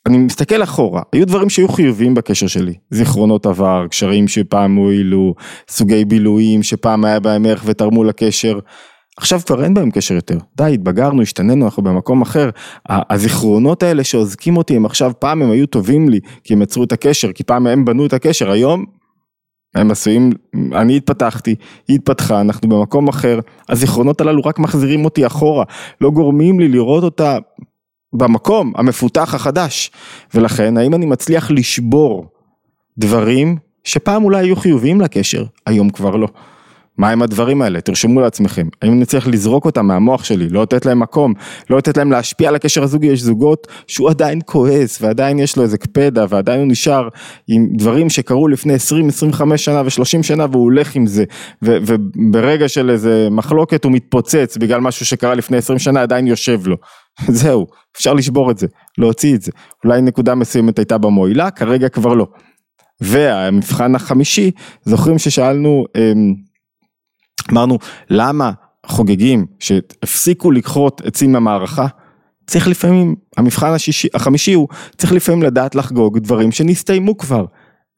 אני 0.06 0.18
מסתכל 0.18 0.62
אחורה, 0.62 1.02
היו 1.12 1.26
דברים 1.26 1.50
שהיו 1.50 1.68
חיוביים 1.68 2.14
בקשר 2.14 2.46
שלי, 2.46 2.74
זיכרונות 2.90 3.46
עבר, 3.46 3.86
קשרים 3.90 4.28
שפעם 4.28 4.76
הועילו, 4.76 5.34
סוגי 5.68 6.04
בילויים 6.04 6.62
שפעם 6.62 7.04
היה 7.04 7.20
בהם 7.20 7.46
ערך 7.46 7.62
ותרמו 7.66 8.04
לקשר, 8.04 8.58
עכשיו 9.16 9.40
כבר 9.46 9.64
אין 9.64 9.74
בהם 9.74 9.90
קשר 9.90 10.14
יותר, 10.14 10.38
די, 10.56 10.74
התבגרנו, 10.74 11.22
השתננו, 11.22 11.64
אנחנו 11.64 11.82
במקום 11.82 12.22
אחר. 12.22 12.50
הזיכרונות 12.88 13.82
האלה 13.82 14.04
שעוזקים 14.04 14.56
אותי 14.56 14.76
הם 14.76 14.86
עכשיו, 14.86 15.12
פעם 15.18 15.42
הם 15.42 15.50
היו 15.50 15.66
טובים 15.66 16.08
לי, 16.08 16.20
כי 16.44 16.54
הם 16.54 16.62
יצרו 16.62 16.84
את 16.84 16.92
הקשר, 16.92 17.32
כי 17.32 17.44
פעם 17.44 17.66
הם 17.66 17.84
בנו 17.84 18.06
את 18.06 18.12
הקשר, 18.12 18.50
היום 18.50 18.84
הם 19.74 19.90
עשויים, 19.90 20.30
אני 20.72 20.96
התפתחתי, 20.96 21.54
היא 21.88 21.94
התפתחה, 21.94 22.40
אנחנו 22.40 22.68
במקום 22.68 23.08
אחר, 23.08 23.40
הזיכרונות 23.68 24.20
הללו 24.20 24.42
רק 24.44 24.58
מחזירים 24.58 25.04
אותי 25.04 25.26
אחורה, 25.26 25.64
לא 26.00 26.10
גורמים 26.10 26.60
לי 26.60 26.68
לראות 26.68 27.04
אותה 27.04 27.38
במקום 28.12 28.72
המפותח 28.76 29.34
החדש. 29.34 29.90
ולכן, 30.34 30.76
האם 30.76 30.94
אני 30.94 31.06
מצליח 31.06 31.50
לשבור 31.50 32.26
דברים 32.98 33.56
שפעם 33.84 34.24
אולי 34.24 34.38
היו 34.38 34.56
חיוביים 34.56 35.00
לקשר, 35.00 35.44
היום 35.66 35.90
כבר 35.90 36.16
לא. 36.16 36.28
מה 36.98 37.10
הם 37.10 37.22
הדברים 37.22 37.62
האלה? 37.62 37.80
תרשמו 37.80 38.20
לעצמכם. 38.20 38.68
האם 38.82 38.92
אני 38.92 39.04
צריך 39.04 39.28
לזרוק 39.28 39.64
אותם 39.64 39.86
מהמוח 39.86 40.24
שלי, 40.24 40.48
לא 40.48 40.62
לתת 40.62 40.86
להם 40.86 41.00
מקום, 41.00 41.34
לא 41.70 41.78
לתת 41.78 41.96
להם 41.96 42.10
להשפיע 42.10 42.48
על 42.48 42.54
הקשר 42.54 42.82
הזוגי, 42.82 43.06
יש 43.06 43.22
זוגות 43.22 43.66
שהוא 43.86 44.10
עדיין 44.10 44.40
כועס 44.46 45.02
ועדיין 45.02 45.38
יש 45.38 45.56
לו 45.56 45.62
איזה 45.62 45.78
קפדה 45.78 46.24
ועדיין 46.28 46.60
הוא 46.60 46.68
נשאר 46.68 47.08
עם 47.48 47.66
דברים 47.76 48.10
שקרו 48.10 48.48
לפני 48.48 48.74
20, 48.74 49.08
25 49.08 49.64
שנה 49.64 49.82
ו-30 49.82 50.22
שנה 50.22 50.46
והוא 50.50 50.64
הולך 50.64 50.94
עם 50.94 51.06
זה 51.06 51.24
ו- 51.64 51.78
וברגע 51.86 52.68
של 52.68 52.90
איזה 52.90 53.28
מחלוקת 53.30 53.84
הוא 53.84 53.92
מתפוצץ 53.92 54.56
בגלל 54.56 54.80
משהו 54.80 55.06
שקרה 55.06 55.34
לפני 55.34 55.56
20 55.56 55.78
שנה 55.78 56.02
עדיין 56.02 56.26
יושב 56.26 56.66
לו. 56.66 56.76
זהו, 57.28 57.66
אפשר 57.96 58.14
לשבור 58.14 58.50
את 58.50 58.58
זה, 58.58 58.66
להוציא 58.98 59.34
את 59.34 59.42
זה. 59.42 59.52
אולי 59.84 60.02
נקודה 60.02 60.34
מסוימת 60.34 60.78
הייתה 60.78 60.98
במועילה, 60.98 61.50
כרגע 61.50 61.88
כבר 61.88 62.14
לא. 62.14 62.26
והמבחן 63.00 63.94
החמישי, 63.94 64.50
זוכרים 64.84 65.18
ששאלנו, 65.18 65.84
אמ, 65.96 66.34
אמרנו, 67.52 67.78
למה 68.10 68.50
חוגגים 68.86 69.46
שהפסיקו 69.58 70.50
לכרות 70.50 71.02
עצים 71.04 71.32
מהמערכה? 71.32 71.86
צריך 72.46 72.68
לפעמים, 72.68 73.14
המבחן 73.36 73.72
השישי, 73.72 74.08
החמישי 74.14 74.52
הוא, 74.52 74.68
צריך 74.96 75.12
לפעמים 75.12 75.42
לדעת 75.42 75.74
לחגוג 75.74 76.18
דברים 76.18 76.52
שנסתיימו 76.52 77.18
כבר. 77.18 77.44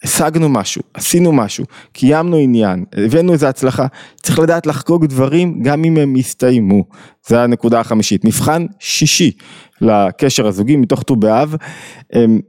השגנו 0.05 0.49
משהו, 0.49 0.83
עשינו 0.95 1.33
משהו, 1.33 1.65
קיימנו 1.93 2.37
עניין, 2.37 2.85
הבאנו 2.97 3.33
איזה 3.33 3.49
הצלחה, 3.49 3.87
צריך 4.23 4.39
לדעת 4.39 4.67
לחגוג 4.67 5.07
דברים 5.07 5.63
גם 5.63 5.85
אם 5.85 5.97
הם 5.97 6.15
הסתיימו, 6.19 6.85
זה 7.27 7.43
הנקודה 7.43 7.81
החמישית. 7.81 8.25
מבחן 8.25 8.67
שישי 8.79 9.31
לקשר 9.81 10.47
הזוגי 10.47 10.77
מתוך 10.77 11.03
ט"ו 11.03 11.17
באב, 11.17 11.57
אמ, 12.15 12.41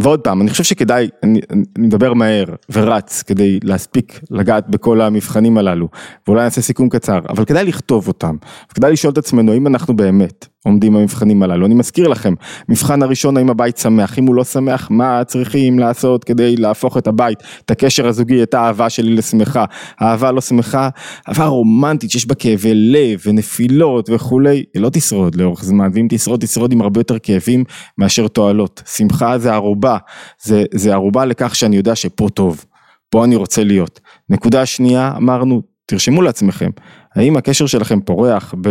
ועוד 0.00 0.20
פעם, 0.20 0.42
אני 0.42 0.50
חושב 0.50 0.64
שכדאי, 0.64 1.08
אני, 1.22 1.40
אני 1.50 1.62
מדבר 1.78 2.14
מהר 2.14 2.44
ורץ 2.70 3.22
כדי 3.22 3.58
להספיק 3.64 4.20
לגעת 4.30 4.68
בכל 4.68 5.00
המבחנים 5.00 5.58
הללו, 5.58 5.88
ואולי 6.26 6.42
נעשה 6.42 6.60
סיכום 6.60 6.88
קצר, 6.88 7.18
אבל 7.28 7.44
כדאי 7.44 7.64
לכתוב 7.64 8.08
אותם, 8.08 8.36
וכדאי 8.72 8.92
לשאול 8.92 9.12
את 9.12 9.18
עצמנו 9.18 9.52
האם 9.52 9.66
אנחנו 9.66 9.96
באמת 9.96 10.46
עומדים 10.64 10.92
במבחנים 10.92 11.42
הללו. 11.42 11.66
אני 11.66 11.74
מזכיר 11.74 12.08
לכם, 12.08 12.34
מבחן 12.68 13.02
הראשון 13.02 13.36
האם 13.36 13.50
הבית 13.50 13.76
שמח, 13.76 14.18
אם 14.18 14.26
הוא 14.26 14.34
לא 14.34 14.44
שמח, 14.44 14.88
מה 14.90 15.24
צריכים 15.24 15.78
לעשות 15.78 16.24
כדי 16.24 16.56
להפוך 16.56 16.98
את 16.98 17.06
הבית, 17.06 17.42
את 17.64 17.70
הקשר 17.70 18.06
הזוגי, 18.06 18.42
את 18.42 18.54
האהבה 18.54 18.90
שלי 18.90 19.14
לשמחה. 19.14 19.64
אהבה 20.02 20.32
לא 20.32 20.40
שמחה, 20.40 20.88
אהבה 21.28 21.46
רומנטית 21.46 22.10
שיש 22.10 22.26
בה 22.26 22.34
כאבי 22.34 22.74
לב 22.74 23.20
ונפילות 23.26 24.10
וכולי, 24.10 24.64
היא 24.74 24.82
לא 24.82 24.88
תשרוד 24.92 25.34
לאורך 25.34 25.64
זמן, 25.64 25.90
ואם 25.94 26.06
תשרוד, 26.10 26.40
תשרוד 26.40 26.72
עם 26.72 26.80
הרבה 26.80 27.00
יותר 27.00 27.18
כאבים 27.18 27.64
מאשר 27.98 28.28
תועלות. 28.28 28.82
שמחה 28.96 29.38
זה 29.38 29.52
ערובה, 29.52 29.81
זה, 30.42 30.64
זה 30.74 30.92
ערובה 30.92 31.24
לכך 31.24 31.54
שאני 31.54 31.76
יודע 31.76 31.94
שפה 31.94 32.28
טוב, 32.34 32.64
פה 33.10 33.24
אני 33.24 33.36
רוצה 33.36 33.64
להיות. 33.64 34.00
נקודה 34.28 34.66
שנייה, 34.66 35.12
אמרנו, 35.16 35.62
תרשמו 35.86 36.22
לעצמכם, 36.22 36.70
האם 37.16 37.36
הקשר 37.36 37.66
שלכם 37.66 38.00
פורח 38.00 38.54
ב... 38.60 38.68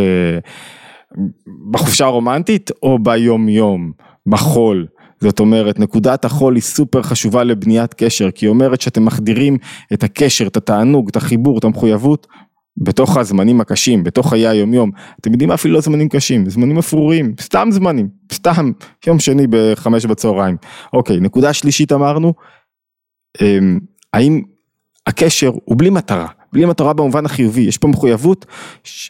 בחופשה 1.72 2.06
הרומנטית 2.06 2.72
או 2.84 3.00
ביום 3.00 3.50
יום, 3.50 3.92
בחול. 4.28 4.88
זאת 5.20 5.40
אומרת, 5.40 5.80
נקודת 5.80 6.26
החול 6.26 6.56
היא 6.56 6.62
סופר 6.62 7.02
חשובה 7.02 7.44
לבניית 7.44 7.94
קשר, 7.94 8.32
כי 8.32 8.46
היא 8.46 8.50
אומרת 8.50 8.82
שאתם 8.82 9.06
מחדירים 9.06 9.58
את 9.94 10.04
הקשר, 10.04 10.48
את 10.48 10.58
התענוג, 10.58 11.10
את 11.10 11.16
החיבור, 11.16 11.58
את 11.58 11.64
המחויבות, 11.64 12.28
בתוך 12.78 13.18
הזמנים 13.18 13.62
הקשים, 13.62 14.04
בתוך 14.04 14.30
חיי 14.30 14.48
היומיום. 14.48 14.92
אתם 15.22 15.32
יודעים 15.32 15.48
מה 15.48 15.54
אפילו 15.54 15.74
לא 15.74 15.82
זמנים 15.82 16.10
קשים, 16.10 16.50
זמנים 16.50 16.78
אפרורים, 16.78 17.34
סתם 17.42 17.68
זמנים, 17.72 18.10
סתם, 18.34 18.72
יום 19.08 19.20
שני 19.20 19.48
בחמש 19.50 20.06
בצהריים. 20.06 20.58
אוקיי, 20.94 21.20
נקודה 21.20 21.54
שלישית 21.54 21.92
אמרנו, 21.92 22.34
אמ, 23.42 23.80
האם 24.14 24.42
הקשר 25.08 25.52
הוא 25.66 25.78
בלי 25.78 25.90
מטרה. 25.90 26.28
בלי 26.54 26.66
מטרה 26.66 26.94
במובן 26.94 27.26
החיובי, 27.26 27.62
יש 27.62 27.78
פה 27.78 27.88
מחויבות 27.88 28.46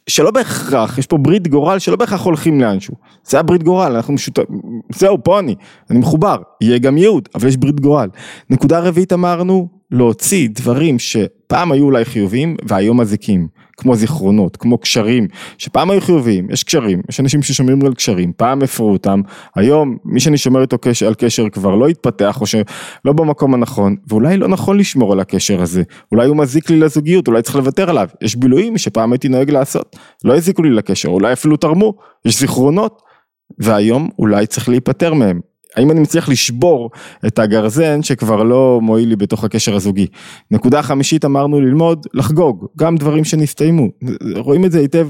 שלא 0.08 0.32
בהכרח, 0.32 0.98
יש 0.98 1.08
פה 1.08 1.18
ברית 1.18 1.48
גורל 1.48 1.80
שלא 1.80 1.96
בהכרח 1.96 2.22
הולכים 2.22 2.62
לאנשהו, 2.62 2.96
זה 3.24 3.40
הברית 3.40 3.64
גורל, 3.64 3.96
אנחנו 3.96 4.14
משותפים, 4.14 4.62
זהו 4.96 5.18
פה 5.24 5.40
אני, 5.40 5.56
אני 5.90 6.00
מחובר, 6.00 6.38
יהיה 6.62 6.78
גם 6.78 6.98
ייעוד, 6.98 7.30
אבל 7.36 7.48
יש 7.48 7.58
ברית 7.58 7.80
גורל. 7.80 8.10
נקודה 8.50 8.80
רביעית 8.80 9.14
אמרנו, 9.14 9.81
להוציא 9.92 10.50
דברים 10.52 11.00
שפעם 11.00 11.72
היו 11.72 11.86
אולי 11.86 12.06
חיוביים 12.06 12.56
והיום 12.66 13.02
מזיקים. 13.02 13.48
כמו 13.82 13.96
זיכרונות, 13.96 14.58
כמו 14.58 14.78
קשרים, 14.78 15.28
שפעם 15.58 15.92
היו 15.92 16.02
חיוביים, 16.02 16.50
יש 16.50 16.64
קשרים, 16.64 17.02
יש 17.10 17.20
אנשים 17.20 17.42
ששומרים 17.42 17.86
על 17.86 17.94
קשרים, 17.94 18.34
פעם 18.38 18.62
הפרו 18.62 18.92
אותם, 18.92 19.22
היום 19.56 19.98
מי 20.06 20.20
שאני 20.20 20.38
שומר 20.38 20.62
איתו 20.62 20.78
קשר, 20.78 21.08
על 21.08 21.14
קשר 21.14 21.50
כבר 21.50 21.76
לא 21.76 21.88
התפתח 21.88 22.42
או 22.42 22.46
שלא 22.46 23.14
במקום 23.16 23.54
הנכון, 23.54 23.96
ואולי 24.08 24.38
לא 24.38 24.48
נכון 24.48 24.78
לשמור 24.78 25.14
על 25.14 25.20
הקשר 25.20 25.62
הזה, 25.62 25.84
אולי 26.12 26.28
הוא 26.28 26.38
מזיק 26.38 26.70
לי 26.70 26.80
לזוגיות, 26.80 27.28
אולי 27.28 27.42
צריך 27.42 27.56
לוותר 27.56 27.90
עליו, 27.90 28.08
יש 28.22 28.36
בילויים 28.36 28.78
שפעם 28.78 29.12
הייתי 29.12 29.30
נוהג 29.30 29.52
לעשות, 29.52 29.96
לא 30.24 30.36
הזיקו 30.36 30.64
לי 30.64 30.70
לקשר, 30.70 31.10
אולי 31.10 31.34
אפילו 31.34 31.58
תרמו, 31.58 31.94
יש 32.26 32.40
זיכרונות, 32.40 33.02
והיום 33.60 34.10
אולי 34.20 34.48
צריך 34.48 34.70
להיפטר 34.70 35.14
מהם, 35.14 35.40
האם 35.76 35.92
אני 35.92 36.00
מצליח 36.00 36.30
לשבור 36.30 36.90
את 37.28 37.40
הגרזן 37.40 38.04
שכבר 38.04 38.44
לא 38.44 38.80
מועיל 38.82 39.10
לי 39.10 39.16
בתוך 39.16 39.44
הקשר 39.44 39.76
הזוגי. 39.76 40.08
נקודה 40.52 40.82
חמישית 40.82 41.26
אמרנו 41.26 41.62
ללמוד, 41.62 42.08
לחגוג, 42.14 42.68
גם 42.78 42.96
דברים 42.96 43.24
שנסתיימו, 43.24 43.88
רואים 44.36 44.66
את 44.66 44.72
זה 44.72 44.80
היטב. 44.80 45.08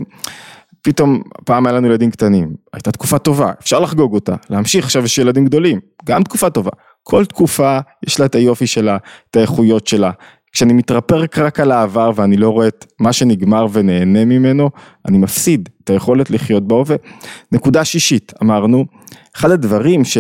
פתאום 0.82 1.22
פעם 1.46 1.66
היה 1.66 1.76
לנו 1.76 1.88
ילדים 1.88 2.12
קטנים, 2.12 2.54
הייתה 2.74 2.92
תקופה 2.92 3.20
טובה, 3.20 3.52
אפשר 3.62 3.80
לחגוג 3.80 4.14
אותה, 4.14 4.36
להמשיך 4.50 4.86
עכשיו 4.86 5.06
יש 5.06 5.18
ילדים 5.18 5.46
גדולים, 5.46 5.80
גם 6.06 6.24
תקופה 6.24 6.50
טובה. 6.50 6.72
כל 7.04 7.26
תקופה 7.26 7.80
יש 8.08 8.20
לה 8.20 8.26
את 8.26 8.36
היופי 8.36 8.68
שלה, 8.68 8.98
את 9.30 9.36
האיכויות 9.36 9.88
שלה. 9.88 10.12
כשאני 10.52 10.74
מתרפק 10.74 11.38
רק 11.38 11.60
על 11.60 11.72
העבר 11.72 12.12
ואני 12.16 12.38
לא 12.38 12.50
רואה 12.50 12.68
את 12.68 12.86
מה 13.00 13.14
שנגמר 13.14 13.66
ונהנה 13.72 14.26
ממנו, 14.26 14.70
אני 15.08 15.18
מפסיד 15.18 15.70
את 15.84 15.90
היכולת 15.90 16.32
לחיות 16.32 16.68
בהווה. 16.68 16.96
נקודה 17.52 17.86
שישית, 17.86 18.34
אמרנו, 18.44 18.86
אחד 19.36 19.52
הדברים 19.52 20.06
ש... 20.06 20.18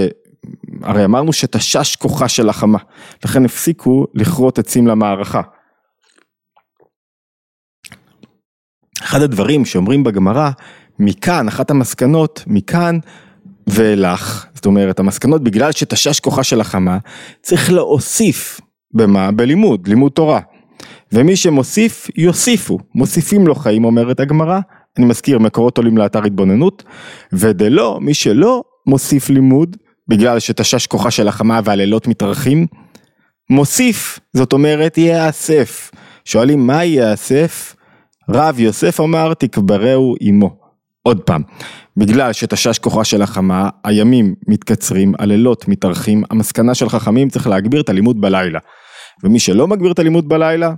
הרי 0.83 1.05
אמרנו 1.05 1.33
שתשש 1.33 1.95
כוחה 1.95 2.27
של 2.27 2.49
החמה, 2.49 2.77
לכן 3.25 3.45
הפסיקו 3.45 4.05
לכרות 4.13 4.59
עצים 4.59 4.87
למערכה. 4.87 5.41
אחד 9.03 9.21
הדברים 9.21 9.65
שאומרים 9.65 10.03
בגמרא, 10.03 10.49
מכאן, 10.99 11.47
אחת 11.47 11.71
המסקנות, 11.71 12.43
מכאן 12.47 12.99
ואילך, 13.67 14.45
זאת 14.53 14.65
אומרת, 14.65 14.99
המסקנות 14.99 15.43
בגלל 15.43 15.71
שתשש 15.71 16.19
כוחה 16.19 16.43
של 16.43 16.61
החמה, 16.61 16.97
צריך 17.41 17.71
להוסיף, 17.71 18.61
במה? 18.93 19.31
בלימוד, 19.31 19.87
לימוד 19.87 20.11
תורה. 20.11 20.39
ומי 21.13 21.35
שמוסיף, 21.35 22.07
יוסיפו, 22.15 22.77
מוסיפים 22.95 23.47
לו 23.47 23.55
חיים, 23.55 23.85
אומרת 23.85 24.19
הגמרא, 24.19 24.59
אני 24.97 25.05
מזכיר, 25.05 25.39
מקורות 25.39 25.77
עולים 25.77 25.97
לאתר 25.97 26.23
התבוננות, 26.23 26.83
ודלא, 27.33 27.99
מי 28.01 28.13
שלא 28.13 28.63
מוסיף 28.87 29.29
לימוד, 29.29 29.77
בגלל 30.11 30.39
שתשש 30.39 30.87
כוחה 30.87 31.11
של 31.11 31.27
החמה 31.27 31.59
והלילות 31.63 32.07
מתארחים, 32.07 32.67
מוסיף, 33.49 34.19
זאת 34.33 34.53
אומרת 34.53 34.97
ייאסף. 34.97 35.91
שואלים 36.25 36.67
מה 36.67 36.83
ייאסף? 36.83 37.75
רב 38.29 38.59
יוסף 38.59 38.99
אמר 38.99 39.33
תקברהו 39.33 40.15
עמו. 40.19 40.55
עוד 41.03 41.19
פעם, 41.19 41.41
בגלל 41.97 42.33
שתשש 42.33 42.79
כוחה 42.79 43.03
של 43.03 43.21
החמה, 43.21 43.69
הימים 43.83 44.35
מתקצרים, 44.47 45.13
הלילות 45.19 45.67
מתארחים, 45.67 46.23
המסקנה 46.31 46.75
של 46.75 46.89
חכמים 46.89 47.29
צריך 47.29 47.47
להגביר 47.47 47.81
את 47.81 47.89
הלימוד 47.89 48.21
בלילה. 48.21 48.59
ומי 49.23 49.39
שלא 49.39 49.67
מגביר 49.67 49.91
את 49.91 49.99
הלימוד 49.99 50.29
בלילה, 50.29 50.73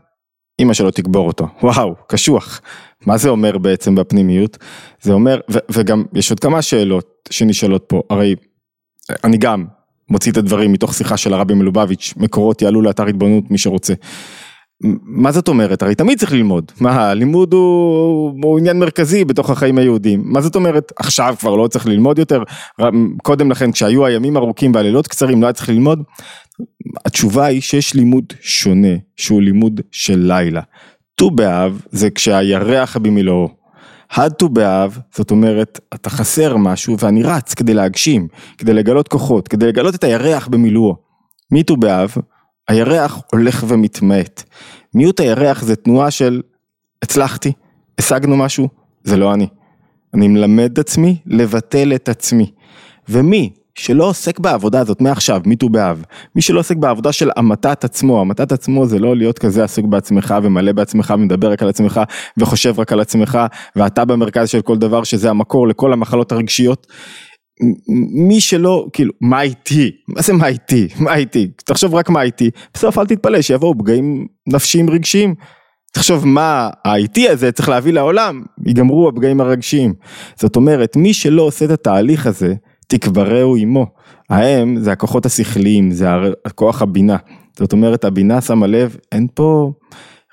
אמא 0.59 0.73
שלו 0.73 0.91
תקבור 0.91 1.27
אותו. 1.27 1.47
וואו, 1.63 1.95
קשוח. 2.07 2.61
מה 3.05 3.17
זה 3.17 3.29
אומר 3.29 3.57
בעצם 3.57 3.95
בפנימיות? 3.95 4.57
זה 5.01 5.13
אומר, 5.13 5.39
וגם 5.71 6.03
יש 6.13 6.29
עוד 6.29 6.39
כמה 6.39 6.61
שאלות 6.61 7.29
שנשאלות 7.29 7.83
פה, 7.87 8.01
הרי 8.09 8.35
אני 9.23 9.37
גם 9.37 9.65
מוציא 10.09 10.31
את 10.31 10.37
הדברים 10.37 10.71
מתוך 10.71 10.93
שיחה 10.93 11.17
של 11.17 11.33
הרבי 11.33 11.53
מלובביץ', 11.53 12.13
מקורות 12.17 12.61
יעלו 12.61 12.81
לאתר 12.81 13.07
התבוננות 13.07 13.51
מי 13.51 13.57
שרוצה. 13.57 13.93
מה 15.03 15.31
זאת 15.31 15.47
אומרת? 15.47 15.81
הרי 15.83 15.95
תמיד 15.95 16.19
צריך 16.19 16.31
ללמוד. 16.31 16.71
מה, 16.79 17.09
הלימוד 17.09 17.53
הוא, 17.53 18.39
הוא 18.43 18.59
עניין 18.59 18.79
מרכזי 18.79 19.25
בתוך 19.25 19.49
החיים 19.49 19.77
היהודיים. 19.77 20.21
מה 20.25 20.41
זאת 20.41 20.55
אומרת? 20.55 20.91
עכשיו 20.99 21.35
כבר 21.39 21.55
לא 21.55 21.67
צריך 21.67 21.87
ללמוד 21.87 22.19
יותר? 22.19 22.43
קודם 23.23 23.51
לכן, 23.51 23.71
כשהיו 23.71 24.05
הימים 24.05 24.37
ארוכים 24.37 24.71
והלילות 24.75 25.07
קצרים, 25.07 25.41
לא 25.41 25.47
היה 25.47 25.53
צריך 25.53 25.69
ללמוד? 25.69 26.03
התשובה 27.05 27.45
היא 27.45 27.61
שיש 27.61 27.93
לימוד 27.93 28.25
שונה, 28.41 28.93
שהוא 29.17 29.41
לימוד 29.41 29.81
של 29.91 30.19
לילה. 30.19 30.61
ט"ו 31.15 31.31
באב 31.31 31.81
זה 31.91 32.09
כשהירח 32.09 32.97
במילואו. 32.97 33.62
Had 34.11 34.43
to 34.43 34.47
באב, 34.47 34.99
זאת 35.15 35.31
אומרת, 35.31 35.79
אתה 35.93 36.09
חסר 36.09 36.57
משהו 36.57 36.97
ואני 36.99 37.23
רץ 37.23 37.53
כדי 37.53 37.73
להגשים, 37.73 38.27
כדי 38.57 38.73
לגלות 38.73 39.07
כוחות, 39.07 39.47
כדי 39.47 39.67
לגלות 39.67 39.95
את 39.95 40.03
הירח 40.03 40.47
במילואו. 40.47 40.95
מי 41.51 41.63
באב, 41.79 42.15
הירח 42.67 43.21
הולך 43.31 43.63
ומתמעט. 43.67 44.43
מיעוט 44.93 45.19
הירח 45.19 45.63
זה 45.63 45.75
תנועה 45.75 46.11
של 46.11 46.41
הצלחתי, 47.01 47.51
השגנו 47.99 48.37
משהו, 48.37 48.69
זה 49.03 49.17
לא 49.17 49.33
אני. 49.33 49.47
אני 50.13 50.27
מלמד 50.27 50.71
את 50.71 50.79
עצמי 50.79 51.17
לבטל 51.25 51.95
את 51.95 52.09
עצמי. 52.09 52.51
ומי 53.09 53.53
שלא 53.75 54.03
עוסק 54.03 54.39
בעבודה 54.39 54.79
הזאת 54.79 55.01
מעכשיו, 55.01 55.41
מי 55.45 55.55
באב, 55.71 56.03
מי 56.35 56.41
שלא 56.41 56.59
עוסק 56.59 56.75
בעבודה 56.75 57.11
של 57.11 57.29
המתת 57.35 57.83
עצמו, 57.83 58.21
המתת 58.21 58.51
עצמו 58.51 58.85
זה 58.85 58.99
לא 58.99 59.15
להיות 59.15 59.39
כזה 59.39 59.63
עסוק 59.63 59.85
בעצמך 59.85 60.35
ומלא 60.43 60.71
בעצמך 60.71 61.13
ומדבר 61.17 61.51
רק 61.51 61.63
על 61.63 61.69
עצמך 61.69 62.01
וחושב 62.37 62.79
רק 62.79 62.91
על 62.91 62.99
עצמך 62.99 63.39
ואתה 63.75 64.05
במרכז 64.05 64.49
של 64.49 64.61
כל 64.61 64.77
דבר 64.77 65.03
שזה 65.03 65.29
המקור 65.29 65.67
לכל 65.67 65.93
המחלות 65.93 66.31
הרגשיות. 66.31 66.87
מי 68.27 68.41
שלא, 68.41 68.87
כאילו, 68.93 69.13
מה 69.21 69.41
איתי? 69.41 69.91
מה 70.07 70.21
זה 70.21 70.33
מה 70.33 70.47
איתי? 70.47 70.87
מה 70.99 71.15
איתי? 71.15 71.47
תחשוב 71.65 71.95
רק 71.95 72.09
מה 72.09 72.21
איתי, 72.21 72.49
בסוף 72.73 72.97
אל 72.97 73.05
תתפלא 73.05 73.41
שיבואו 73.41 73.77
פגעים 73.77 74.27
נפשיים 74.47 74.89
רגשיים. 74.89 75.35
תחשוב 75.93 76.27
מה 76.27 76.69
ה-IT 76.85 77.31
הזה 77.31 77.51
צריך 77.51 77.69
להביא 77.69 77.93
לעולם, 77.93 78.43
ייגמרו 78.65 79.09
הפגעים 79.09 79.41
הרגשיים. 79.41 79.93
זאת 80.39 80.55
אומרת, 80.55 80.95
מי 80.95 81.13
שלא 81.13 81.41
עושה 81.41 81.65
את 81.65 81.69
התהליך 81.69 82.27
הזה, 82.27 82.53
תקברהו 82.97 83.55
עמו. 83.55 83.85
האם 84.29 84.79
זה 84.79 84.91
הכוחות 84.91 85.25
השכליים, 85.25 85.91
זה 85.91 86.07
הכוח 86.45 86.81
הבינה. 86.81 87.17
זאת 87.57 87.73
אומרת, 87.73 88.05
הבינה 88.05 88.41
שמה 88.41 88.67
לב, 88.67 88.97
אין 89.11 89.27
פה 89.33 89.71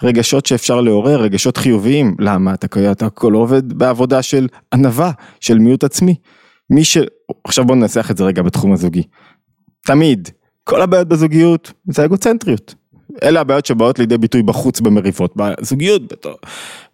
רגשות 0.02 0.46
שאפשר 0.46 0.80
לעורר, 0.80 1.20
רגשות 1.20 1.56
חיוביים. 1.56 2.16
למה? 2.18 2.54
אתה, 2.54 2.92
אתה 2.92 3.06
הכל 3.06 3.32
עובד 3.32 3.72
בעבודה 3.72 4.22
של 4.22 4.48
ענווה, 4.74 5.10
של 5.40 5.58
מיעוט 5.58 5.84
עצמי. 5.84 6.14
מי 6.70 6.84
ש... 6.84 6.98
עכשיו 7.44 7.64
בוא 7.64 7.76
ננסח 7.76 8.10
את 8.10 8.16
זה 8.16 8.24
רגע 8.24 8.42
בתחום 8.42 8.72
הזוגי. 8.72 9.02
תמיד, 9.86 10.28
כל 10.64 10.82
הבעיות 10.82 11.08
בזוגיות 11.08 11.72
זה 11.88 12.04
אגוצנטריות. 12.04 12.74
אלה 13.22 13.40
הבעיות 13.40 13.66
שבאות 13.66 13.98
לידי 13.98 14.18
ביטוי 14.18 14.42
בחוץ 14.42 14.80
במריבות, 14.80 15.34
בזוגיות 15.36 16.26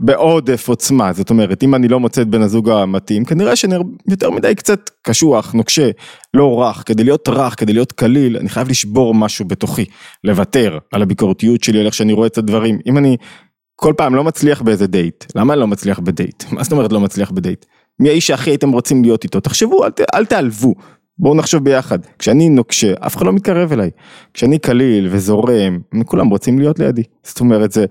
בעודף 0.01 0.69
עוצמה, 0.69 1.13
זאת 1.13 1.31
אומרת 1.31 1.63
אם 1.63 1.75
אני 1.75 1.89
לא 1.89 2.01
מוצא 2.01 2.23
את 2.23 2.29
בן 2.29 2.43
הזוג 2.43 2.71
המתאים 2.71 3.25
כנראה 3.25 3.57
שאני 3.57 3.75
יותר 4.11 4.31
מדי 4.31 4.55
קצת 4.55 4.91
קשוח, 5.03 5.53
נוקשה, 5.53 5.91
לא 6.35 6.63
רך, 6.63 6.83
כדי 6.87 7.05
להיות 7.05 7.29
רך, 7.29 7.55
כדי 7.61 7.73
להיות 7.73 7.93
קליל, 7.93 8.37
אני 8.37 8.49
חייב 8.49 8.69
לשבור 8.69 9.15
משהו 9.15 9.45
בתוכי, 9.45 9.85
לוותר 10.25 10.79
על 10.93 11.03
הביקורתיות 11.03 11.65
שלי, 11.65 11.81
על 11.81 11.87
איך 11.87 11.95
שאני 11.95 12.13
רואה 12.13 12.27
את 12.27 12.39
הדברים, 12.39 12.79
אם 12.87 12.99
אני 12.99 13.17
כל 13.77 13.95
פעם 13.97 14.15
לא 14.15 14.25
מצליח 14.25 14.63
באיזה 14.63 14.87
דייט, 14.87 15.25
למה 15.35 15.53
אני 15.53 15.61
לא 15.61 15.67
מצליח 15.67 15.99
בדייט? 15.99 16.45
מה 16.51 16.63
זאת 16.63 16.73
אומרת 16.73 16.93
לא 16.93 17.01
מצליח 17.01 17.31
בדייט? 17.31 17.65
מי 18.01 18.09
האיש 18.09 18.27
שהכי 18.27 18.51
הייתם 18.51 18.73
רוצים 18.73 19.03
להיות 19.03 19.25
איתו, 19.25 19.41
תחשבו, 19.41 19.85
אל, 19.85 19.91
אל 20.15 20.27
תעלבו. 20.27 20.75
בואו 21.19 21.35
נחשוב 21.35 21.65
ביחד, 21.65 21.99
כשאני 22.19 22.49
נוקשה, 22.49 22.93
אף 23.07 23.17
אחד 23.17 23.27
לא 23.27 23.33
מתקרב 23.33 23.73
אליי, 23.73 23.91
כשאני 24.35 24.59
קליל 24.59 25.09
וזורם, 25.11 25.79
כולם 26.05 26.29
רוצים 26.29 26.59
להיות 26.59 26.79
לידי, 26.79 27.03
זאת 27.23 27.41
אומרת 27.41 27.73
זה, 27.73 27.87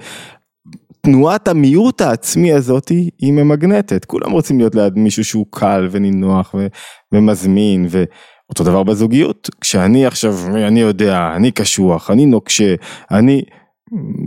תנועת 1.01 1.47
המיעוט 1.47 2.01
העצמי 2.01 2.53
הזאת 2.53 2.89
היא 2.89 3.33
ממגנטת, 3.33 4.05
כולם 4.05 4.31
רוצים 4.31 4.57
להיות 4.57 4.75
ליד 4.75 4.97
מישהו 4.97 5.23
שהוא 5.23 5.45
קל 5.49 5.87
ונינוח 5.91 6.55
ו- 6.57 6.67
ומזמין 7.11 7.87
ואותו 7.89 8.63
דבר 8.63 8.83
בזוגיות, 8.83 9.49
כשאני 9.61 10.05
עכשיו, 10.05 10.35
אני 10.55 10.79
יודע, 10.79 11.31
אני 11.35 11.51
קשוח, 11.51 12.11
אני 12.11 12.25
נוקשה, 12.25 12.75
אני, 13.11 13.41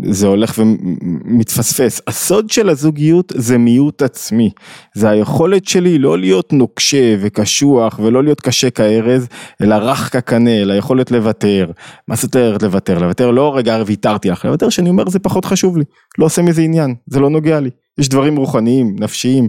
זה 0.05 0.27
הולך 0.27 0.59
ומתפספס. 0.59 2.01
הסוד 2.07 2.51
של 2.51 2.69
הזוגיות 2.69 3.33
זה 3.37 3.59
מיעוט 3.59 4.03
עצמי. 4.03 4.51
זה 4.95 5.11
היכולת 5.11 5.65
שלי 5.65 5.99
לא 5.99 6.19
להיות 6.19 6.53
נוקשה 6.53 7.17
וקשוח 7.21 8.01
ולא 8.03 8.25
להיות 8.25 8.41
קשה 8.41 8.71
כארז, 8.71 9.29
אלא 9.63 9.75
רך 9.75 10.13
כקנה, 10.13 10.63
אלא 10.63 10.75
יכולת 10.75 11.11
לוותר. 11.11 11.71
מה 12.09 12.17
זאת 12.17 12.37
אומרת 12.37 12.63
לוותר? 12.63 12.99
לוותר 12.99 13.31
לא 13.31 13.57
רגע 13.57 13.83
ויתרתי 13.87 14.31
לך, 14.31 14.45
לוותר 14.45 14.69
שאני 14.69 14.91
אומר 14.91 15.09
זה 15.09 15.19
פחות 15.19 15.45
חשוב 15.45 15.77
לי. 15.77 15.85
לא 16.19 16.25
עושה 16.25 16.43
מזה 16.43 16.63
עניין, 16.63 16.95
זה 17.07 17.21
לא 17.21 17.31
נוגע 17.31 17.61
לי. 17.61 17.71
יש 17.99 18.09
דברים 18.09 18.37
רוחניים, 18.37 18.97
נפשיים, 18.99 19.49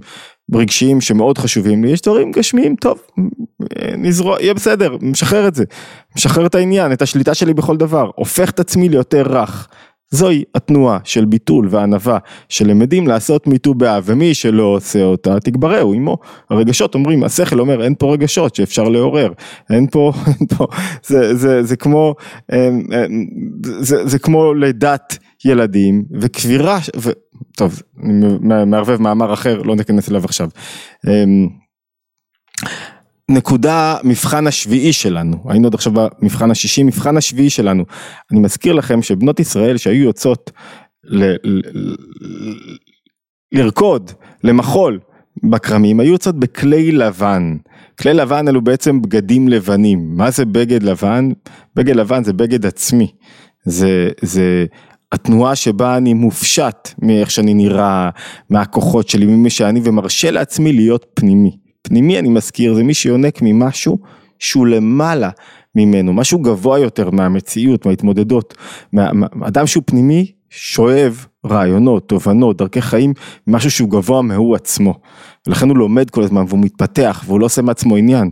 רגשיים 0.56 1.02
שמאוד 1.02 1.38
חשובים 1.38 1.84
לי, 1.84 1.92
יש 1.92 2.02
דברים 2.02 2.32
גשמיים, 2.32 2.76
טוב, 2.76 3.00
נזרוע, 3.98 4.38
יהיה 4.42 4.54
בסדר, 4.54 4.98
משחרר 5.02 5.48
את 5.48 5.56
זה, 5.56 5.64
משחרר 6.16 6.46
את 6.46 6.56
העניין, 6.56 6.92
את 6.92 7.02
השליטה 7.02 7.34
שלי 7.34 7.54
בכל 7.54 7.78
דבר, 7.78 8.10
הופך 8.16 8.50
את 8.50 8.60
עצמי 8.60 8.90
ליותר 8.90 9.24
רך. 9.28 9.68
זוהי 10.12 10.44
התנועה 10.56 11.00
של 11.04 11.26
ביטול 11.26 11.68
וענווה 11.70 12.18
שלמדים 12.50 13.08
לעשות 13.08 13.48
מיטו 13.48 13.74
באב 13.74 14.04
ומי 14.06 14.34
שלא 14.34 14.64
עושה 14.64 15.04
אותה 15.04 15.40
תגברהו 15.40 15.94
עמו. 15.94 16.18
הרגשות 16.50 16.96
אומרים, 16.96 17.24
השכל 17.24 17.60
אומר 17.60 17.84
אין 17.84 17.96
פה 18.00 18.14
רגשות 18.14 18.56
שאפשר 18.56 18.84
לעורר, 18.84 19.32
אין 19.70 19.88
פה, 19.88 20.12
אין 20.28 20.48
פה, 20.58 20.68
זה, 21.04 21.36
זה, 21.36 21.64
זה 21.64 21.76
כמו, 21.76 22.16
אמ, 22.54 22.58
אמ, 22.58 23.26
זה, 23.80 24.08
זה 24.08 24.20
כמו 24.20 24.54
לידת 24.54 25.18
ילדים 25.46 26.04
וקבירה, 26.22 26.80
ו, 26.96 27.10
טוב, 27.58 27.82
אני 28.04 28.66
מערבב 28.66 29.02
מאמר 29.02 29.34
אחר, 29.34 29.62
לא 29.62 29.76
ניכנס 29.76 30.10
אליו 30.10 30.26
עכשיו. 30.26 30.50
אמ, 31.08 31.48
נקודה 33.30 33.98
מבחן 34.04 34.48
השביעי 34.48 34.94
שלנו, 34.94 35.38
היינו 35.46 35.68
עד 35.68 35.74
עכשיו 35.74 35.94
במבחן 35.94 36.52
השישי, 36.52 36.84
מבחן 36.84 37.18
השביעי 37.18 37.50
שלנו. 37.50 37.86
אני 38.32 38.40
מזכיר 38.40 38.74
לכם 38.74 39.02
שבנות 39.02 39.40
ישראל 39.40 39.78
שהיו 39.78 40.04
יוצאות 40.04 40.52
ל, 41.04 41.24
ל, 41.44 41.62
לרקוד, 43.52 44.12
למחול 44.44 45.00
בכרמים, 45.44 46.00
היו 46.00 46.12
יוצאות 46.12 46.36
בכלי 46.36 46.92
לבן. 46.92 47.58
כלי 48.00 48.14
לבן 48.14 48.48
אלו 48.48 48.62
בעצם 48.62 49.02
בגדים 49.02 49.48
לבנים. 49.48 50.18
מה 50.18 50.32
זה 50.32 50.46
בגד 50.46 50.84
לבן? 50.84 51.30
בגד 51.76 51.96
לבן 51.96 52.24
זה 52.24 52.34
בגד 52.34 52.66
עצמי. 52.66 53.12
זה, 53.66 54.10
זה 54.22 54.66
התנועה 55.12 55.56
שבה 55.56 55.98
אני 55.98 56.14
מופשט 56.14 56.90
מאיך 57.02 57.32
שאני 57.32 57.54
נראה, 57.54 58.10
מהכוחות 58.50 59.10
שלי, 59.10 59.26
ממי 59.26 59.50
שאני, 59.50 59.82
ומרשה 59.84 60.32
לעצמי 60.32 60.74
להיות 60.74 61.06
פנימי. 61.14 61.69
פנימי 61.90 62.20
אני 62.20 62.30
מזכיר 62.30 62.74
זה 62.74 62.84
מי 62.84 62.94
שיונק 62.94 63.40
ממשהו 63.42 63.98
שהוא 64.40 64.68
למעלה 64.68 65.30
ממנו, 65.76 66.14
משהו 66.14 66.40
גבוה 66.40 66.80
יותר 66.80 67.10
מהמציאות, 67.10 67.86
מההתמודדות, 67.86 68.58
אדם 69.42 69.68
שהוא 69.68 69.84
פנימי 69.86 70.32
שואב 70.50 71.26
רעיונות, 71.46 72.10
תובנות, 72.10 72.58
דרכי 72.58 72.82
חיים, 72.82 73.14
משהו 73.48 73.72
שהוא 73.72 73.90
גבוה 73.90 74.22
מהוא 74.22 74.56
עצמו. 74.56 74.94
ולכן 75.50 75.70
הוא 75.70 75.78
לומד 75.78 76.10
כל 76.10 76.24
הזמן 76.24 76.44
והוא 76.48 76.60
מתפתח 76.60 77.24
והוא 77.26 77.40
לא 77.40 77.46
עושה 77.46 77.62
מעצמו 77.62 77.96
עניין. 77.96 78.30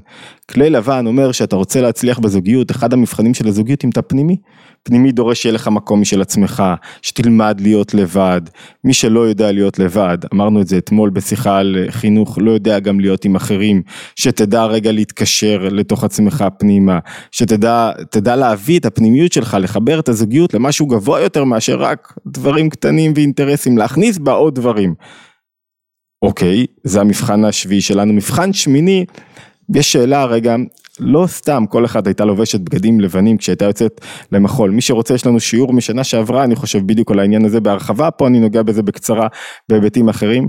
כלי 0.52 0.70
לבן 0.70 1.08
אומר 1.08 1.32
שאתה 1.32 1.56
רוצה 1.56 1.82
להצליח 1.82 2.20
בזוגיות, 2.20 2.72
אחד 2.72 2.94
המבחנים 2.94 3.34
של 3.34 3.48
הזוגיות 3.48 3.86
אם 3.86 3.90
אתה 3.90 4.02
פנימי, 4.02 4.38
פנימי 4.84 5.12
דורש 5.12 5.42
שיהיה 5.42 5.54
לך 5.54 5.68
מקום 5.68 6.02
משל 6.02 6.22
עצמך, 6.22 6.64
שתלמד 7.02 7.62
להיות 7.62 7.94
לבד, 7.94 8.42
מי 8.84 8.94
שלא 8.94 9.20
יודע 9.20 9.52
להיות 9.52 9.80
לבד, 9.80 10.18
אמרנו 10.34 10.62
את 10.62 10.68
זה 10.68 10.78
אתמול 10.78 11.10
בשיחה 11.10 11.58
על 11.58 11.76
חינוך, 11.90 12.38
לא 12.42 12.52
יודע 12.52 12.80
גם 12.80 13.00
להיות 13.00 13.26
עם 13.26 13.36
אחרים, 13.36 13.82
שתדע 14.16 14.66
רגע 14.66 14.92
להתקשר 14.92 15.68
לתוך 15.72 16.04
עצמך 16.04 16.46
פנימה, 16.60 17.00
שתדע 17.32 18.36
להביא 18.36 18.80
את 18.80 18.86
הפנימיות 18.86 19.34
שלך, 19.34 19.58
לחבר 19.60 20.00
את 20.00 20.10
הזוגיות 20.10 20.54
למשהו 20.54 20.86
גבוה 20.86 21.22
יותר 21.22 21.44
מאשר 21.44 21.76
רק 21.76 22.14
דברים 22.28 22.70
קטנים 22.70 23.14
ואינטרסים, 23.16 23.78
להכניס 23.78 24.18
בה 24.18 24.32
עוד 24.32 24.56
דברים. 24.56 24.94
אוקיי, 26.22 26.66
זה 26.84 27.02
המבחן 27.02 27.46
השביעי 27.46 27.82
שלנו, 27.82 28.14
מבחן 28.14 28.54
שמיני, 28.54 29.06
יש 29.76 29.92
שאלה 29.92 30.26
רגע, 30.26 30.56
לא 31.00 31.28
סתם 31.28 31.64
כל 31.70 31.86
אחד 31.86 32.08
הייתה 32.08 32.26
לובשת 32.26 32.60
בגדים 32.60 33.00
לבנים 33.00 33.38
כשהייתה 33.38 33.66
יוצאת 33.66 34.02
למחול, 34.32 34.72
מי 34.72 34.82
שרוצה 34.82 35.14
יש 35.14 35.26
לנו 35.26 35.40
שיעור 35.40 35.74
משנה 35.74 36.04
שעברה, 36.04 36.44
אני 36.44 36.56
חושב 36.56 36.88
בדיוק 36.88 37.12
על 37.12 37.20
העניין 37.20 37.46
הזה 37.46 37.60
בהרחבה, 37.60 38.12
פה 38.12 38.28
אני 38.28 38.40
נוגע 38.40 38.64
בזה 38.64 38.84
בקצרה 38.84 39.28
בהיבטים 39.70 40.10
אחרים. 40.10 40.48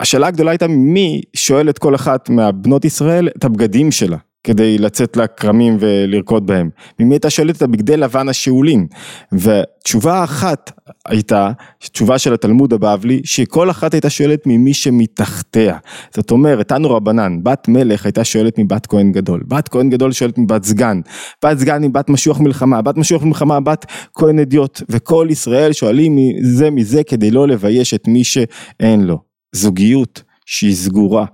השאלה 0.00 0.26
הגדולה 0.26 0.50
הייתה 0.50 0.68
מי 0.68 1.22
שואל 1.36 1.70
את 1.70 1.78
כל 1.78 1.94
אחת 1.94 2.28
מהבנות 2.28 2.84
ישראל 2.84 3.28
את 3.28 3.44
הבגדים 3.44 3.92
שלה. 3.92 4.16
כדי 4.46 4.78
לצאת 4.78 5.16
לכרמים 5.16 5.76
ולרקוד 5.80 6.46
בהם. 6.46 6.70
ממי 7.00 7.14
הייתה 7.14 7.30
שואלת 7.30 7.56
את 7.56 7.62
הבגדי 7.62 7.96
לבן 7.96 8.28
השאולים. 8.28 8.86
ותשובה 9.32 10.24
אחת 10.24 10.72
הייתה, 11.08 11.50
תשובה 11.92 12.18
של 12.18 12.34
התלמוד 12.34 12.72
הבבלי, 12.72 13.20
שכל 13.24 13.70
אחת 13.70 13.94
הייתה 13.94 14.10
שואלת 14.10 14.42
ממי 14.46 14.74
שמתחתיה. 14.74 15.76
זאת 16.14 16.30
אומרת, 16.30 16.68
תנו 16.68 16.90
רבנן, 16.90 17.38
בת 17.42 17.68
מלך 17.68 18.06
הייתה 18.06 18.24
שואלת 18.24 18.58
מבת 18.58 18.86
כהן 18.86 19.12
גדול, 19.12 19.42
בת 19.48 19.68
כהן 19.68 19.90
גדול 19.90 20.12
שואלת 20.12 20.38
מבת 20.38 20.64
סגן, 20.64 21.00
בת 21.44 21.58
סגן 21.58 21.84
מבת 21.84 22.10
משוח 22.10 22.40
מלחמה, 22.40 22.82
בת 22.82 22.96
משוח 22.96 23.22
מלחמה 23.22 23.60
בת 23.60 23.86
כהן 24.14 24.38
אדיוט, 24.38 24.82
וכל 24.88 25.28
ישראל 25.30 25.72
שואלים 25.72 26.16
זה 26.42 26.70
מזה 26.70 27.02
כדי 27.04 27.30
לא 27.30 27.48
לבייש 27.48 27.94
את 27.94 28.08
מי 28.08 28.24
שאין 28.24 29.04
לו. 29.04 29.18
זוגיות 29.52 30.22
שהיא 30.46 30.74
סגורה 30.74 31.24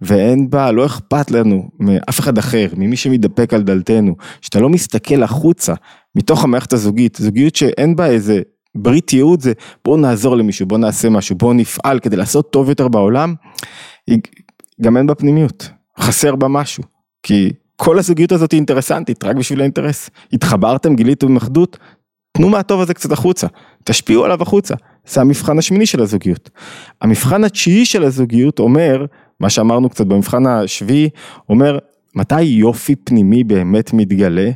ואין 0.00 0.50
בה, 0.50 0.72
לא 0.72 0.86
אכפת 0.86 1.30
לנו 1.30 1.68
מאף 1.80 2.20
אחד 2.20 2.38
אחר, 2.38 2.66
ממי 2.76 2.96
שמתדפק 2.96 3.54
על 3.54 3.62
דלתנו, 3.62 4.16
שאתה 4.40 4.60
לא 4.60 4.68
מסתכל 4.68 5.22
החוצה 5.22 5.74
מתוך 6.14 6.44
המערכת 6.44 6.72
הזוגית, 6.72 7.16
זוגיות 7.20 7.56
שאין 7.56 7.96
בה 7.96 8.06
איזה 8.06 8.40
ברית 8.74 9.12
ייעוד 9.12 9.40
זה 9.40 9.52
בואו 9.84 9.96
נעזור 9.96 10.36
למישהו, 10.36 10.66
בואו 10.66 10.80
נעשה 10.80 11.10
משהו, 11.10 11.36
בואו 11.36 11.52
נפעל 11.52 11.98
כדי 11.98 12.16
לעשות 12.16 12.52
טוב 12.52 12.68
יותר 12.68 12.88
בעולם, 12.88 13.34
היא, 14.06 14.18
גם 14.80 14.96
אין 14.96 15.06
בה 15.06 15.14
פנימיות, 15.14 15.70
חסר 16.00 16.36
בה 16.36 16.48
משהו, 16.48 16.82
כי 17.22 17.52
כל 17.76 17.98
הזוגיות 17.98 18.32
הזאת 18.32 18.52
היא 18.52 18.58
אינטרסנטית, 18.58 19.24
רק 19.24 19.36
בשביל 19.36 19.60
האינטרס. 19.60 20.10
התחברתם, 20.32 20.94
גיליתם 20.94 21.36
אחדות, 21.36 21.78
תנו 22.36 22.48
מהטוב 22.48 22.80
הזה 22.80 22.94
קצת 22.94 23.12
החוצה, 23.12 23.46
תשפיעו 23.84 24.24
עליו 24.24 24.42
החוצה, 24.42 24.74
זה 25.06 25.20
המבחן 25.20 25.58
השמיני 25.58 25.86
של 25.86 26.02
הזוגיות. 26.02 26.50
המבחן 27.02 27.44
התשיעי 27.44 27.84
של 27.84 28.04
הזוגיות 28.04 28.58
אומר, 28.58 29.06
מה 29.40 29.50
שאמרנו 29.50 29.88
קצת 29.88 30.06
במבחן 30.06 30.46
השביעי, 30.46 31.08
אומר 31.48 31.78
מתי 32.14 32.42
יופי 32.42 32.96
פנימי 32.96 33.44
באמת 33.44 33.92
מתגלה? 33.92 34.50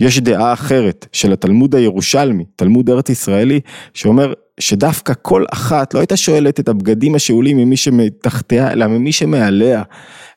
יש 0.00 0.20
דעה 0.20 0.52
אחרת 0.52 1.06
של 1.12 1.32
התלמוד 1.32 1.74
הירושלמי, 1.74 2.44
תלמוד 2.56 2.90
ארץ 2.90 3.10
ישראלי, 3.10 3.60
שאומר 3.94 4.32
שדווקא 4.60 5.12
כל 5.22 5.44
אחת 5.52 5.94
לא 5.94 6.00
הייתה 6.00 6.16
שואלת 6.16 6.60
את 6.60 6.68
הבגדים 6.68 7.14
השאולים 7.14 7.56
ממי 7.56 7.76
שמתחתיה, 7.76 8.72
אלא 8.72 8.86
ממי 8.86 9.12
שמעליה. 9.12 9.82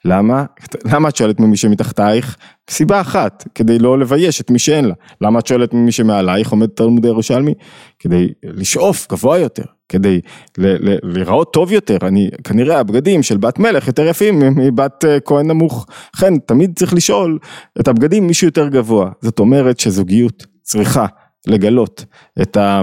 למה? 0.06 0.46
למה 0.86 1.10
את 1.10 1.16
שואלת 1.16 1.40
ממי 1.40 1.58
שמתחתייך? 1.58 2.38
סיבה 2.70 3.02
אחת, 3.02 3.48
כדי 3.56 3.80
לא 3.80 4.00
לבייש 4.00 4.42
את 4.42 4.52
מי 4.52 4.60
שאין 4.60 4.86
לה. 4.86 4.94
למה 5.22 5.40
את 5.40 5.48
שואלת 5.48 5.74
ממי 5.74 5.92
שמעלייך, 5.92 6.50
עומד 6.50 6.68
תלמוד 6.68 7.06
הירושלמי? 7.06 7.54
כדי 8.00 8.28
לשאוף 8.44 9.08
גבוה 9.12 9.38
יותר, 9.38 9.64
כדי 9.90 10.22
להיראות 10.58 11.54
טוב 11.54 11.72
יותר. 11.72 11.98
אני, 12.02 12.30
כנראה 12.44 12.80
הבגדים 12.80 13.24
של 13.24 13.38
בת 13.38 13.60
מלך 13.60 13.88
יותר 13.88 14.08
יפים 14.08 14.40
מבת 14.40 15.06
אה, 15.06 15.20
כהן 15.20 15.48
נמוך. 15.48 15.88
לכן 16.16 16.38
תמיד 16.40 16.74
צריך 16.76 16.94
לשאול 16.94 17.40
את 17.80 17.88
הבגדים 17.88 18.28
מישהו 18.28 18.48
יותר 18.48 18.68
גבוה. 18.68 19.10
זאת 19.22 19.40
אומרת 19.40 19.80
שזוגיות 19.80 20.46
צריכה 20.64 21.06
לגלות 21.48 22.06
את 22.42 22.58
ה... 22.58 22.82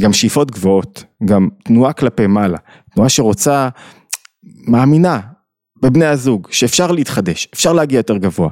גם 0.00 0.12
שאיפות 0.12 0.50
גבוהות, 0.50 1.04
גם 1.24 1.48
תנועה 1.64 1.92
כלפי 1.92 2.26
מעלה, 2.26 2.58
תנועה 2.94 3.08
שרוצה, 3.08 3.68
מאמינה 4.68 5.20
בבני 5.82 6.04
הזוג, 6.04 6.48
שאפשר 6.50 6.92
להתחדש, 6.92 7.48
אפשר 7.54 7.72
להגיע 7.72 7.98
יותר 7.98 8.16
גבוה. 8.16 8.48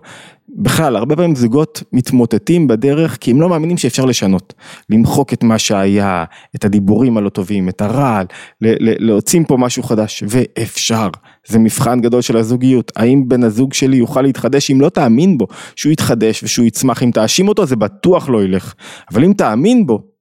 בכלל, 0.56 0.96
הרבה 0.96 1.16
פעמים 1.16 1.34
זוגות 1.34 1.82
מתמוטטים 1.92 2.68
בדרך 2.68 3.18
כי 3.20 3.30
הם 3.30 3.40
לא 3.40 3.48
מאמינים 3.48 3.76
שאפשר 3.76 4.04
לשנות. 4.04 4.54
למחוק 4.90 5.32
את 5.32 5.42
מה 5.44 5.58
שהיה, 5.58 6.24
את 6.56 6.64
הדיבורים 6.64 7.16
הלא 7.16 7.28
טובים, 7.28 7.68
את 7.68 7.80
הרעל, 7.80 8.26
להוציא 8.60 9.40
פה 9.48 9.56
משהו 9.56 9.82
חדש, 9.82 10.24
ואפשר. 10.28 11.08
זה 11.46 11.58
מבחן 11.58 12.00
גדול 12.00 12.20
של 12.20 12.36
הזוגיות, 12.36 12.92
האם 12.96 13.28
בן 13.28 13.44
הזוג 13.44 13.72
שלי 13.72 13.96
יוכל 13.96 14.22
להתחדש 14.22 14.70
אם 14.70 14.80
לא 14.80 14.88
תאמין 14.88 15.38
בו, 15.38 15.46
שהוא 15.76 15.92
יתחדש 15.92 16.42
ושהוא 16.42 16.66
יצמח, 16.66 17.02
אם 17.02 17.10
תאשים 17.10 17.48
אותו 17.48 17.66
זה 17.66 17.76
בטוח 17.76 18.28
לא 18.28 18.44
ילך, 18.44 18.74
אבל 19.12 19.24
אם 19.24 19.32
תאמין 19.32 19.86
בו, 19.86 20.13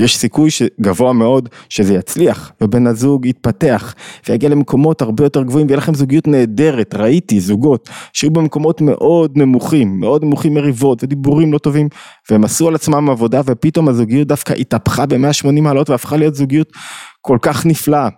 יש 0.00 0.16
סיכוי 0.16 0.48
גבוה 0.80 1.12
מאוד 1.12 1.48
שזה 1.68 1.94
יצליח 1.94 2.52
ובן 2.60 2.86
הזוג 2.86 3.26
יתפתח 3.26 3.94
ויגיע 4.28 4.48
למקומות 4.48 5.02
הרבה 5.02 5.24
יותר 5.24 5.42
גבוהים 5.42 5.66
ויהיה 5.66 5.78
לכם 5.78 5.94
זוגיות 5.94 6.26
נהדרת, 6.26 6.94
ראיתי 6.94 7.40
זוגות 7.40 7.88
שהיו 8.12 8.30
במקומות 8.30 8.80
מאוד 8.80 9.32
נמוכים, 9.38 10.00
מאוד 10.00 10.24
נמוכים 10.24 10.54
מריבות 10.54 11.04
ודיבורים 11.04 11.52
לא 11.52 11.58
טובים 11.58 11.88
והם 12.30 12.44
עשו 12.44 12.68
על 12.68 12.74
עצמם 12.74 13.10
עבודה 13.10 13.40
ופתאום 13.44 13.88
הזוגיות 13.88 14.28
דווקא 14.28 14.52
התהפכה 14.52 15.06
ב-180 15.06 15.60
מעלות 15.60 15.90
והפכה 15.90 16.16
להיות 16.16 16.34
זוגיות 16.34 16.72
כל 17.20 17.38
כך 17.42 17.66
נפלאה. 17.66 18.08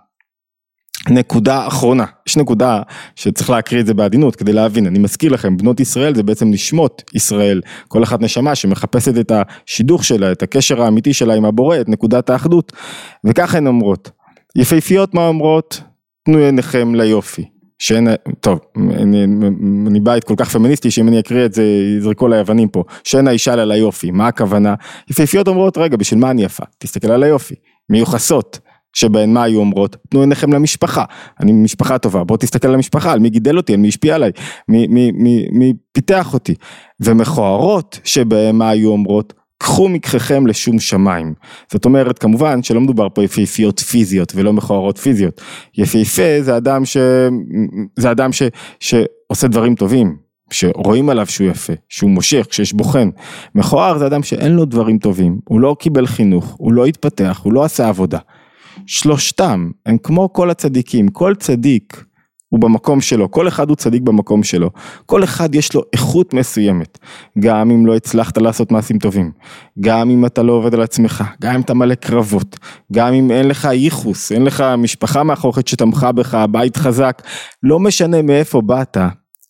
נקודה 1.11 1.67
אחרונה, 1.67 2.05
יש 2.29 2.37
נקודה 2.37 2.83
שצריך 3.17 3.51
להקריא 3.51 3.81
את 3.81 3.87
זה 3.87 3.95
בעדינות 3.95 4.37
כדי 4.37 4.53
להבין, 4.53 4.87
אני 4.87 4.99
מזכיר 4.99 5.33
לכם, 5.33 5.57
בנות 5.57 5.81
ישראל 5.81 6.15
זה 6.15 6.23
בעצם 6.23 6.51
נשמות 6.51 7.03
ישראל, 7.15 7.61
כל 7.89 8.03
אחת 8.03 8.21
נשמה 8.21 8.55
שמחפשת 8.55 9.19
את 9.21 9.33
השידוך 9.35 10.05
שלה, 10.05 10.33
את 10.33 10.43
הקשר 10.43 10.83
האמיתי 10.83 11.13
שלה 11.13 11.35
עם 11.35 11.45
הבורא, 11.45 11.81
את 11.81 11.89
נקודת 11.89 12.31
האחדות, 12.31 12.73
וככה 13.25 13.59
הן 13.59 13.67
אומרות, 13.67 14.11
יפהפיות 14.57 15.15
מה 15.15 15.29
אומרות? 15.29 15.81
תנו 16.25 16.39
עיניכם 16.39 16.95
ליופי, 16.95 17.45
שאין, 17.79 18.09
טוב, 18.41 18.59
אני, 18.77 19.25
אני 19.87 20.01
בית 20.01 20.25
כל 20.25 20.35
כך 20.37 20.51
פמיניסטי 20.51 20.91
שאם 20.91 21.09
אני 21.09 21.21
אקריא 21.21 21.45
את 21.45 21.55
זה 21.55 21.65
יזרקו 21.99 22.27
עליי 22.27 22.41
אבנים 22.41 22.69
פה, 22.69 22.85
שאין 23.05 23.29
האישה 23.29 23.57
לה 23.57 23.65
ליופי, 23.65 24.11
מה 24.11 24.29
הכוונה? 24.29 24.75
יפהפיות 25.11 25.49
אומרות 25.49 25.79
רגע 25.79 25.97
בשביל 25.97 26.21
מה 26.21 26.31
אני 26.31 26.45
יפה? 26.45 26.65
תסתכל 26.79 27.11
על 27.11 27.23
היופי, 27.23 27.55
מיוחסות. 27.91 28.68
שבהן 28.93 29.33
מה 29.33 29.43
היו 29.43 29.61
אומרות? 29.61 29.97
תנו 30.11 30.21
עיניכם 30.21 30.53
למשפחה, 30.53 31.05
אני 31.41 31.53
משפחה 31.53 31.99
טובה, 31.99 32.25
בוא 32.25 32.37
תסתכל 32.37 32.69
על 32.69 32.75
המשפחה, 32.75 33.13
על 33.13 33.19
מי 33.19 33.31
גידל 33.31 33.57
אותי, 33.57 33.75
על 33.75 33.81
מי 33.81 33.89
השפיע 33.89 34.15
עליי, 34.15 34.31
מי, 34.69 34.87
מי, 34.87 35.11
מי, 35.15 35.47
מי 35.53 35.73
פיתח 35.93 36.35
אותי. 36.35 36.55
ומכוערות 37.01 38.01
שבהן 38.05 38.57
מה 38.57 38.71
היו 38.71 38.91
אומרות? 38.91 39.33
קחו 39.59 39.89
מקחכם 39.89 40.47
לשום 40.47 40.79
שמיים. 40.79 41.35
זאת 41.73 41.85
אומרת, 41.85 42.19
כמובן 42.19 42.63
שלא 42.63 42.81
מדובר 42.81 43.09
פה 43.15 43.25
יפהפיות 43.25 43.81
פיזיות 43.81 44.33
ולא 44.35 44.53
מכוערות 44.53 44.99
פיזיות. 44.99 45.41
יפהפה 45.79 46.43
זה 46.43 46.57
אדם 46.57 46.85
ש... 46.85 46.97
זה 47.97 48.11
אדם 48.11 48.33
ש... 48.33 48.43
שעושה 48.81 49.49
דברים 49.49 49.75
טובים, 49.75 50.17
שרואים 50.51 51.11
עליו 51.11 51.27
שהוא 51.27 51.49
יפה, 51.49 51.73
שהוא 51.89 52.11
מושך, 52.11 52.47
שיש 52.51 52.73
בו 52.73 52.85
חן. 52.85 53.09
מכוער 53.55 53.99
זה 53.99 54.07
אדם 54.07 54.23
שאין 54.23 54.53
לו 54.53 54.65
דברים 54.65 54.99
טובים, 54.99 55.39
הוא 55.45 55.61
לא 55.61 55.77
קיבל 55.79 56.07
חינוך, 56.07 56.55
הוא 56.59 56.73
לא 56.73 56.87
התפתח, 56.87 57.41
הוא 57.43 57.53
לא 57.53 57.65
עשה 57.65 57.89
עבודה. 57.89 58.19
שלושתם 58.89 59.71
הם 59.87 59.99
כמו 59.99 60.33
כל 60.33 60.51
הצדיקים, 60.51 61.09
כל 61.09 61.35
צדיק 61.35 62.05
הוא 62.49 62.61
במקום 62.61 63.01
שלו, 63.01 63.31
כל 63.31 63.49
אחד 63.49 63.69
הוא 63.69 63.77
צדיק 63.77 64.03
במקום 64.03 64.43
שלו, 64.43 64.71
כל 65.07 65.25
אחד 65.25 65.55
יש 65.55 65.75
לו 65.75 65.83
איכות 65.93 66.35
מסוימת, 66.35 66.99
גם 67.39 67.71
אם 67.71 67.87
לא 67.87 67.97
הצלחת 67.97 68.39
לעשות 68.39 68.73
מעשים 68.73 68.99
טובים, 68.99 69.31
גם 69.81 70.11
אם 70.11 70.27
אתה 70.27 70.43
לא 70.43 70.53
עובד 70.53 70.75
על 70.75 70.83
עצמך, 70.83 71.25
גם 71.43 71.55
אם 71.55 71.61
אתה 71.61 71.75
מלא 71.75 71.95
קרבות, 71.95 72.57
גם 72.93 73.13
אם 73.13 73.31
אין 73.31 73.49
לך 73.49 73.69
ייחוס, 73.73 74.33
אין 74.33 74.45
לך 74.45 74.65
משפחה 74.79 75.23
מאחורת 75.23 75.69
שתמכה 75.69 76.13
בך, 76.13 76.45
בית 76.51 76.77
חזק, 76.77 77.23
לא 77.63 77.81
משנה 77.81 78.23
מאיפה 78.23 78.61
באת, 78.61 78.97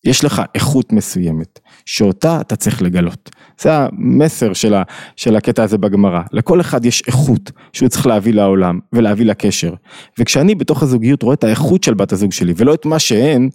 יש 0.04 0.24
לך 0.24 0.42
איכות 0.54 0.92
מסוימת, 0.92 1.60
שאותה 1.88 2.40
אתה 2.40 2.56
צריך 2.56 2.82
לגלות. 2.82 3.30
זה 3.60 3.70
המסר 3.72 4.52
של, 4.52 4.74
ה, 4.74 4.82
של 5.16 5.36
הקטע 5.36 5.62
הזה 5.62 5.78
בגמרא. 5.78 6.22
לכל 6.32 6.60
אחד 6.60 6.84
יש 6.84 7.02
איכות 7.06 7.50
שהוא 7.72 7.88
צריך 7.88 8.06
להביא 8.06 8.34
לעולם 8.34 8.78
ולהביא 8.92 9.26
לקשר. 9.26 9.74
וכשאני 10.18 10.54
בתוך 10.54 10.82
הזוגיות 10.82 11.22
רואה 11.22 11.34
את 11.34 11.44
האיכות 11.44 11.84
של 11.84 11.94
בת 11.94 12.12
הזוג 12.12 12.32
שלי 12.32 12.54
ולא 12.56 12.74
את 12.74 12.86
מה 12.86 12.98
שאין, 12.98 13.48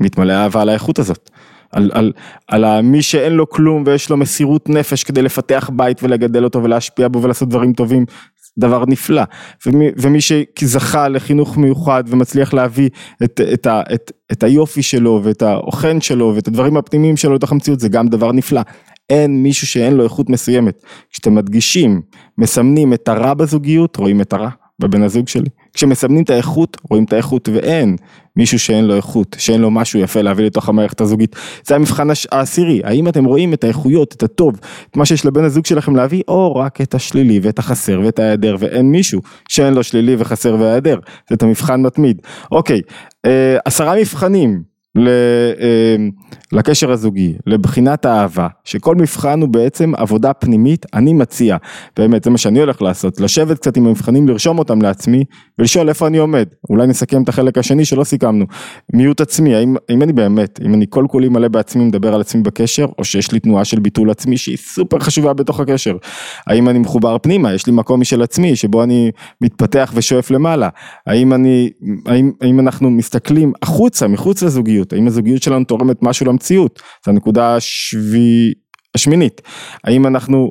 מתמלא 0.00 0.32
אהבה 0.32 0.62
על 0.62 0.68
האיכות 0.68 0.98
הזאת. 0.98 1.30
על, 1.72 1.90
על, 1.94 2.12
על 2.48 2.82
מי 2.82 3.02
שאין 3.02 3.32
לו 3.32 3.48
כלום 3.48 3.82
ויש 3.86 4.10
לו 4.10 4.16
מסירות 4.16 4.68
נפש 4.68 5.04
כדי 5.04 5.22
לפתח 5.22 5.70
בית 5.72 6.02
ולגדל 6.02 6.44
אותו 6.44 6.62
ולהשפיע 6.62 7.08
בו 7.08 7.22
ולעשות 7.22 7.48
דברים 7.48 7.72
טובים, 7.72 8.06
דבר 8.58 8.84
נפלא. 8.86 9.22
ומי, 9.66 9.88
ומי 9.96 10.18
שזכה 10.20 11.08
לחינוך 11.08 11.56
מיוחד 11.56 12.04
ומצליח 12.06 12.54
להביא 12.54 12.90
את, 13.24 13.40
את, 13.52 13.66
ה, 13.66 13.82
את, 13.94 14.12
את 14.32 14.42
היופי 14.42 14.82
שלו 14.82 15.20
ואת 15.24 15.42
האוכן 15.42 16.00
שלו 16.00 16.32
ואת 16.34 16.48
הדברים 16.48 16.76
הפנימיים 16.76 17.16
שלו 17.16 17.34
לתוך 17.34 17.52
המציאות 17.52 17.80
זה 17.80 17.88
גם 17.88 18.08
דבר 18.08 18.32
נפלא. 18.32 18.60
אין 19.10 19.42
מישהו 19.42 19.66
שאין 19.66 19.94
לו 19.94 20.04
איכות 20.04 20.30
מסוימת. 20.30 20.82
כשאתם 21.10 21.34
מדגישים, 21.34 22.02
מסמנים 22.38 22.92
את 22.92 23.08
הרע 23.08 23.34
בזוגיות, 23.34 23.96
רואים 23.96 24.20
את 24.20 24.32
הרע 24.32 24.50
בבן 24.78 25.02
הזוג 25.02 25.28
שלי. 25.28 25.48
כשמסמנים 25.74 26.22
את 26.22 26.30
האיכות, 26.30 26.76
רואים 26.90 27.04
את 27.04 27.12
האיכות 27.12 27.48
ואין 27.52 27.96
מישהו 28.36 28.58
שאין 28.58 28.84
לו 28.84 28.96
איכות, 28.96 29.36
שאין 29.38 29.60
לו 29.60 29.70
משהו 29.70 30.00
יפה 30.00 30.22
להביא 30.22 30.44
לתוך 30.44 30.68
המערכת 30.68 31.00
הזוגית. 31.00 31.36
זה 31.66 31.74
המבחן 31.74 32.08
העשירי, 32.32 32.80
האם 32.84 33.08
אתם 33.08 33.24
רואים 33.24 33.54
את 33.54 33.64
האיכויות, 33.64 34.14
את 34.14 34.22
הטוב, 34.22 34.60
את 34.90 34.96
מה 34.96 35.06
שיש 35.06 35.26
לבן 35.26 35.44
הזוג 35.44 35.66
שלכם 35.66 35.96
להביא, 35.96 36.22
או 36.28 36.56
רק 36.56 36.80
את 36.80 36.94
השלילי 36.94 37.40
ואת 37.42 37.58
החסר 37.58 38.00
ואת 38.04 38.18
ההיעדר, 38.18 38.56
ואין 38.58 38.90
מישהו 38.90 39.20
שאין 39.48 39.74
לו 39.74 39.82
שלילי 39.82 40.16
וחסר 40.18 40.56
והיעדר, 40.60 40.98
זה 41.28 41.34
את 41.34 41.42
המבחן 41.42 41.82
מתמיד. 41.82 42.22
אוקיי, 42.52 42.80
אה, 43.26 43.56
עשרה 43.64 43.94
מבחנים. 44.00 44.73
אה, 44.98 45.96
לקשר 46.52 46.90
הזוגי, 46.90 47.34
לבחינת 47.46 48.04
האהבה, 48.04 48.48
שכל 48.64 48.94
מבחן 48.94 49.40
הוא 49.40 49.48
בעצם 49.48 49.92
עבודה 49.96 50.32
פנימית, 50.32 50.86
אני 50.94 51.12
מציע, 51.12 51.56
באמת 51.96 52.24
זה 52.24 52.30
מה 52.30 52.38
שאני 52.38 52.60
הולך 52.60 52.82
לעשות, 52.82 53.20
לשבת 53.20 53.58
קצת 53.58 53.76
עם 53.76 53.86
המבחנים, 53.86 54.28
לרשום 54.28 54.58
אותם 54.58 54.82
לעצמי 54.82 55.24
ולשאול 55.58 55.88
איפה 55.88 56.06
אני 56.06 56.18
עומד, 56.18 56.46
אולי 56.70 56.86
נסכם 56.86 57.22
את 57.22 57.28
החלק 57.28 57.58
השני 57.58 57.84
שלא 57.84 58.04
סיכמנו, 58.04 58.44
מיעוט 58.92 59.20
עצמי, 59.20 59.54
האם, 59.54 59.76
האם 59.88 60.02
אני 60.02 60.12
באמת, 60.12 60.60
אם 60.64 60.74
אני 60.74 60.86
כל 60.88 61.04
כולי 61.08 61.28
מלא 61.28 61.48
בעצמי 61.48 61.84
מדבר 61.84 62.14
על 62.14 62.20
עצמי 62.20 62.42
בקשר, 62.42 62.86
או 62.98 63.04
שיש 63.04 63.32
לי 63.32 63.40
תנועה 63.40 63.64
של 63.64 63.80
ביטול 63.80 64.10
עצמי 64.10 64.36
שהיא 64.36 64.56
סופר 64.56 64.98
חשובה 64.98 65.32
בתוך 65.32 65.60
הקשר, 65.60 65.96
האם 66.46 66.68
אני 66.68 66.78
מחובר 66.78 67.18
פנימה, 67.18 67.54
יש 67.54 67.66
לי 67.66 67.72
מקום 67.72 68.00
משל 68.00 68.22
עצמי 68.22 68.56
שבו 68.56 68.82
אני 68.82 69.10
מתפתח 69.40 69.92
ושואף 69.94 70.30
למעלה, 70.30 70.68
האם 71.06 71.32
אני, 71.32 71.70
האם, 72.06 72.32
האם 72.40 72.60
אנחנו 72.60 72.90
מסתכלים 72.90 73.52
החוצה, 73.62 74.08
מחוץ 74.08 74.42
לזוגיות, 74.42 74.83
הזוגיות, 74.84 74.92
האם 74.92 75.06
הזוגיות 75.06 75.42
שלנו 75.42 75.64
תורמת 75.64 76.02
משהו 76.02 76.26
למציאות, 76.26 76.82
זו 77.04 77.10
הנקודה 77.10 77.56
השבי... 77.56 78.52
השמינית, 78.94 79.42
האם 79.84 80.06
אנחנו 80.06 80.50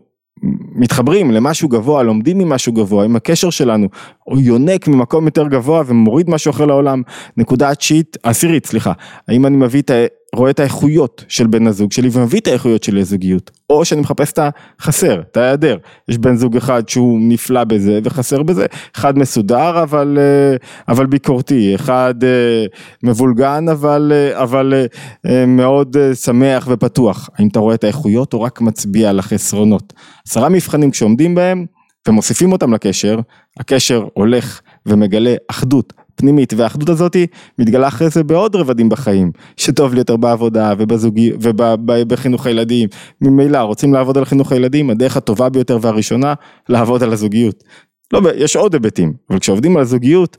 מתחברים 0.76 1.32
למשהו 1.32 1.70
גבוה, 1.70 2.04
לומדים 2.04 2.38
ממשהו 2.38 2.74
גבוה, 2.74 3.04
האם 3.04 3.16
הקשר 3.16 3.50
שלנו 3.50 3.88
הוא 4.24 4.40
יונק 4.42 4.88
ממקום 4.88 5.26
יותר 5.26 5.48
גבוה 5.48 5.84
ומוריד 5.86 6.30
משהו 6.30 6.52
אחר 6.52 6.66
לעולם, 6.66 7.02
נקודה 7.38 7.70
התשיעית, 7.70 8.18
עשירית 8.24 8.66
סליחה, 8.66 8.92
האם 9.28 9.46
אני 9.46 9.58
מביא 9.58 9.82
את 9.82 9.92
רואה 10.34 10.52
את 10.52 10.60
האיכויות 10.60 11.26
של 11.28 11.48
בן 11.48 11.68
הזוג 11.68 11.92
שלי 11.92 12.10
ומביא 12.12 12.40
את 12.40 12.48
האיכויות 12.48 12.84
שלי 12.84 13.00
לזוגיות, 13.00 13.52
או 13.70 13.86
שאני 13.86 14.02
מחפש 14.02 14.32
את 14.32 14.40
החסר, 14.80 15.22
את 15.32 15.38
ההיעדר, 15.38 15.78
יש 16.10 16.18
בן 16.18 16.36
זוג 16.36 16.58
אחד 16.58 16.90
שהוא 16.90 17.20
נפלא 17.22 17.64
בזה 17.64 18.00
וחסר 18.04 18.44
בזה, 18.44 18.66
אחד 18.96 19.18
מסודר 19.18 19.84
אבל, 19.84 20.18
אה, 20.22 20.56
אבל 20.94 21.06
ביקורתי, 21.06 21.76
אחד 21.76 22.16
אה, 22.24 22.66
מבולגן 23.04 23.66
אבל, 23.72 24.12
אה, 24.16 24.44
אבל 24.44 24.74
מאוד 25.48 25.98
שמח 26.14 26.68
ופתוח, 26.72 27.30
האם 27.38 27.48
אתה 27.48 27.60
רואה 27.60 27.76
את 27.76 27.84
האיכויות 27.84 28.34
או 28.34 28.42
רק 28.42 28.62
מצביע 28.62 29.10
על 29.10 29.20
החסרונות, 29.20 29.94
עשרה 30.28 30.50
מבחנים 30.50 30.92
כשעומדים 30.92 31.36
בהם 31.36 31.66
ומוסיפים 32.08 32.52
אותם 32.52 32.74
לקשר, 32.74 33.20
הקשר 33.60 34.08
הולך 34.14 34.62
ומגלה 34.86 35.36
אחדות 35.48 35.94
פנימית 36.16 36.54
והאחדות 36.58 36.90
הזאתי 36.90 37.28
מתגלה 37.60 37.88
אחרי 37.88 38.10
זה 38.10 38.24
בעוד 38.24 38.56
רבדים 38.56 38.90
בחיים 38.90 39.32
שטוב 39.58 39.94
לי 39.94 40.00
יותר 40.00 40.18
בעבודה 40.18 40.74
ובזוגי 40.78 41.32
ובחינוך 41.40 42.46
הילדים 42.46 42.90
ממילא 43.22 43.58
רוצים 43.58 43.94
לעבוד 43.94 44.18
על 44.18 44.26
חינוך 44.26 44.52
הילדים 44.52 44.90
הדרך 44.90 45.18
הטובה 45.18 45.50
ביותר 45.50 45.78
והראשונה 45.82 46.34
לעבוד 46.70 47.04
על 47.04 47.14
הזוגיות. 47.14 47.64
לא, 48.14 48.22
יש 48.36 48.56
עוד 48.56 48.74
היבטים 48.74 49.14
אבל 49.30 49.40
כשעובדים 49.40 49.78
על 49.78 49.84
זוגיות 49.84 50.38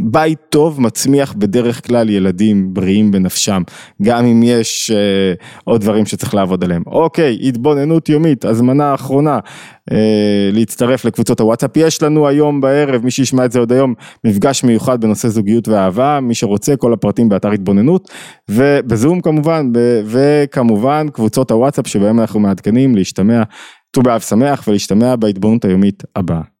בית 0.00 0.38
טוב 0.48 0.80
מצמיח 0.80 1.32
בדרך 1.32 1.86
כלל 1.86 2.10
ילדים 2.10 2.74
בריאים 2.74 3.10
בנפשם, 3.10 3.62
גם 4.02 4.24
אם 4.24 4.42
יש 4.44 4.90
אה, 4.90 5.32
עוד 5.64 5.80
דברים 5.80 6.06
שצריך 6.06 6.34
לעבוד 6.34 6.64
עליהם. 6.64 6.82
אוקיי, 6.86 7.38
התבוננות 7.42 8.08
יומית, 8.08 8.44
הזמנה 8.44 8.94
אחרונה, 8.94 9.38
אה, 9.92 10.50
להצטרף 10.52 11.04
לקבוצות 11.04 11.40
הוואטסאפ. 11.40 11.76
יש 11.76 12.02
לנו 12.02 12.28
היום 12.28 12.60
בערב, 12.60 13.04
מי 13.04 13.10
שישמע 13.10 13.44
את 13.44 13.52
זה 13.52 13.58
עוד 13.58 13.72
היום, 13.72 13.94
מפגש 14.24 14.64
מיוחד 14.64 15.00
בנושא 15.00 15.28
זוגיות 15.28 15.68
ואהבה, 15.68 16.20
מי 16.22 16.34
שרוצה, 16.34 16.76
כל 16.76 16.92
הפרטים 16.92 17.28
באתר 17.28 17.50
התבוננות, 17.50 18.10
ובזום 18.48 19.20
כמובן, 19.20 19.72
וכמובן 20.04 21.06
קבוצות 21.12 21.50
הוואטסאפ 21.50 21.86
שבהם 21.86 22.20
אנחנו 22.20 22.40
מעדכנים 22.40 22.94
להשתמע, 22.94 23.42
ט"ו 23.90 24.02
באב 24.02 24.20
שמח 24.20 24.64
ולהשתמע 24.68 25.16
בהתבוננות 25.16 25.64
היומית 25.64 26.02
הבאה. 26.16 26.57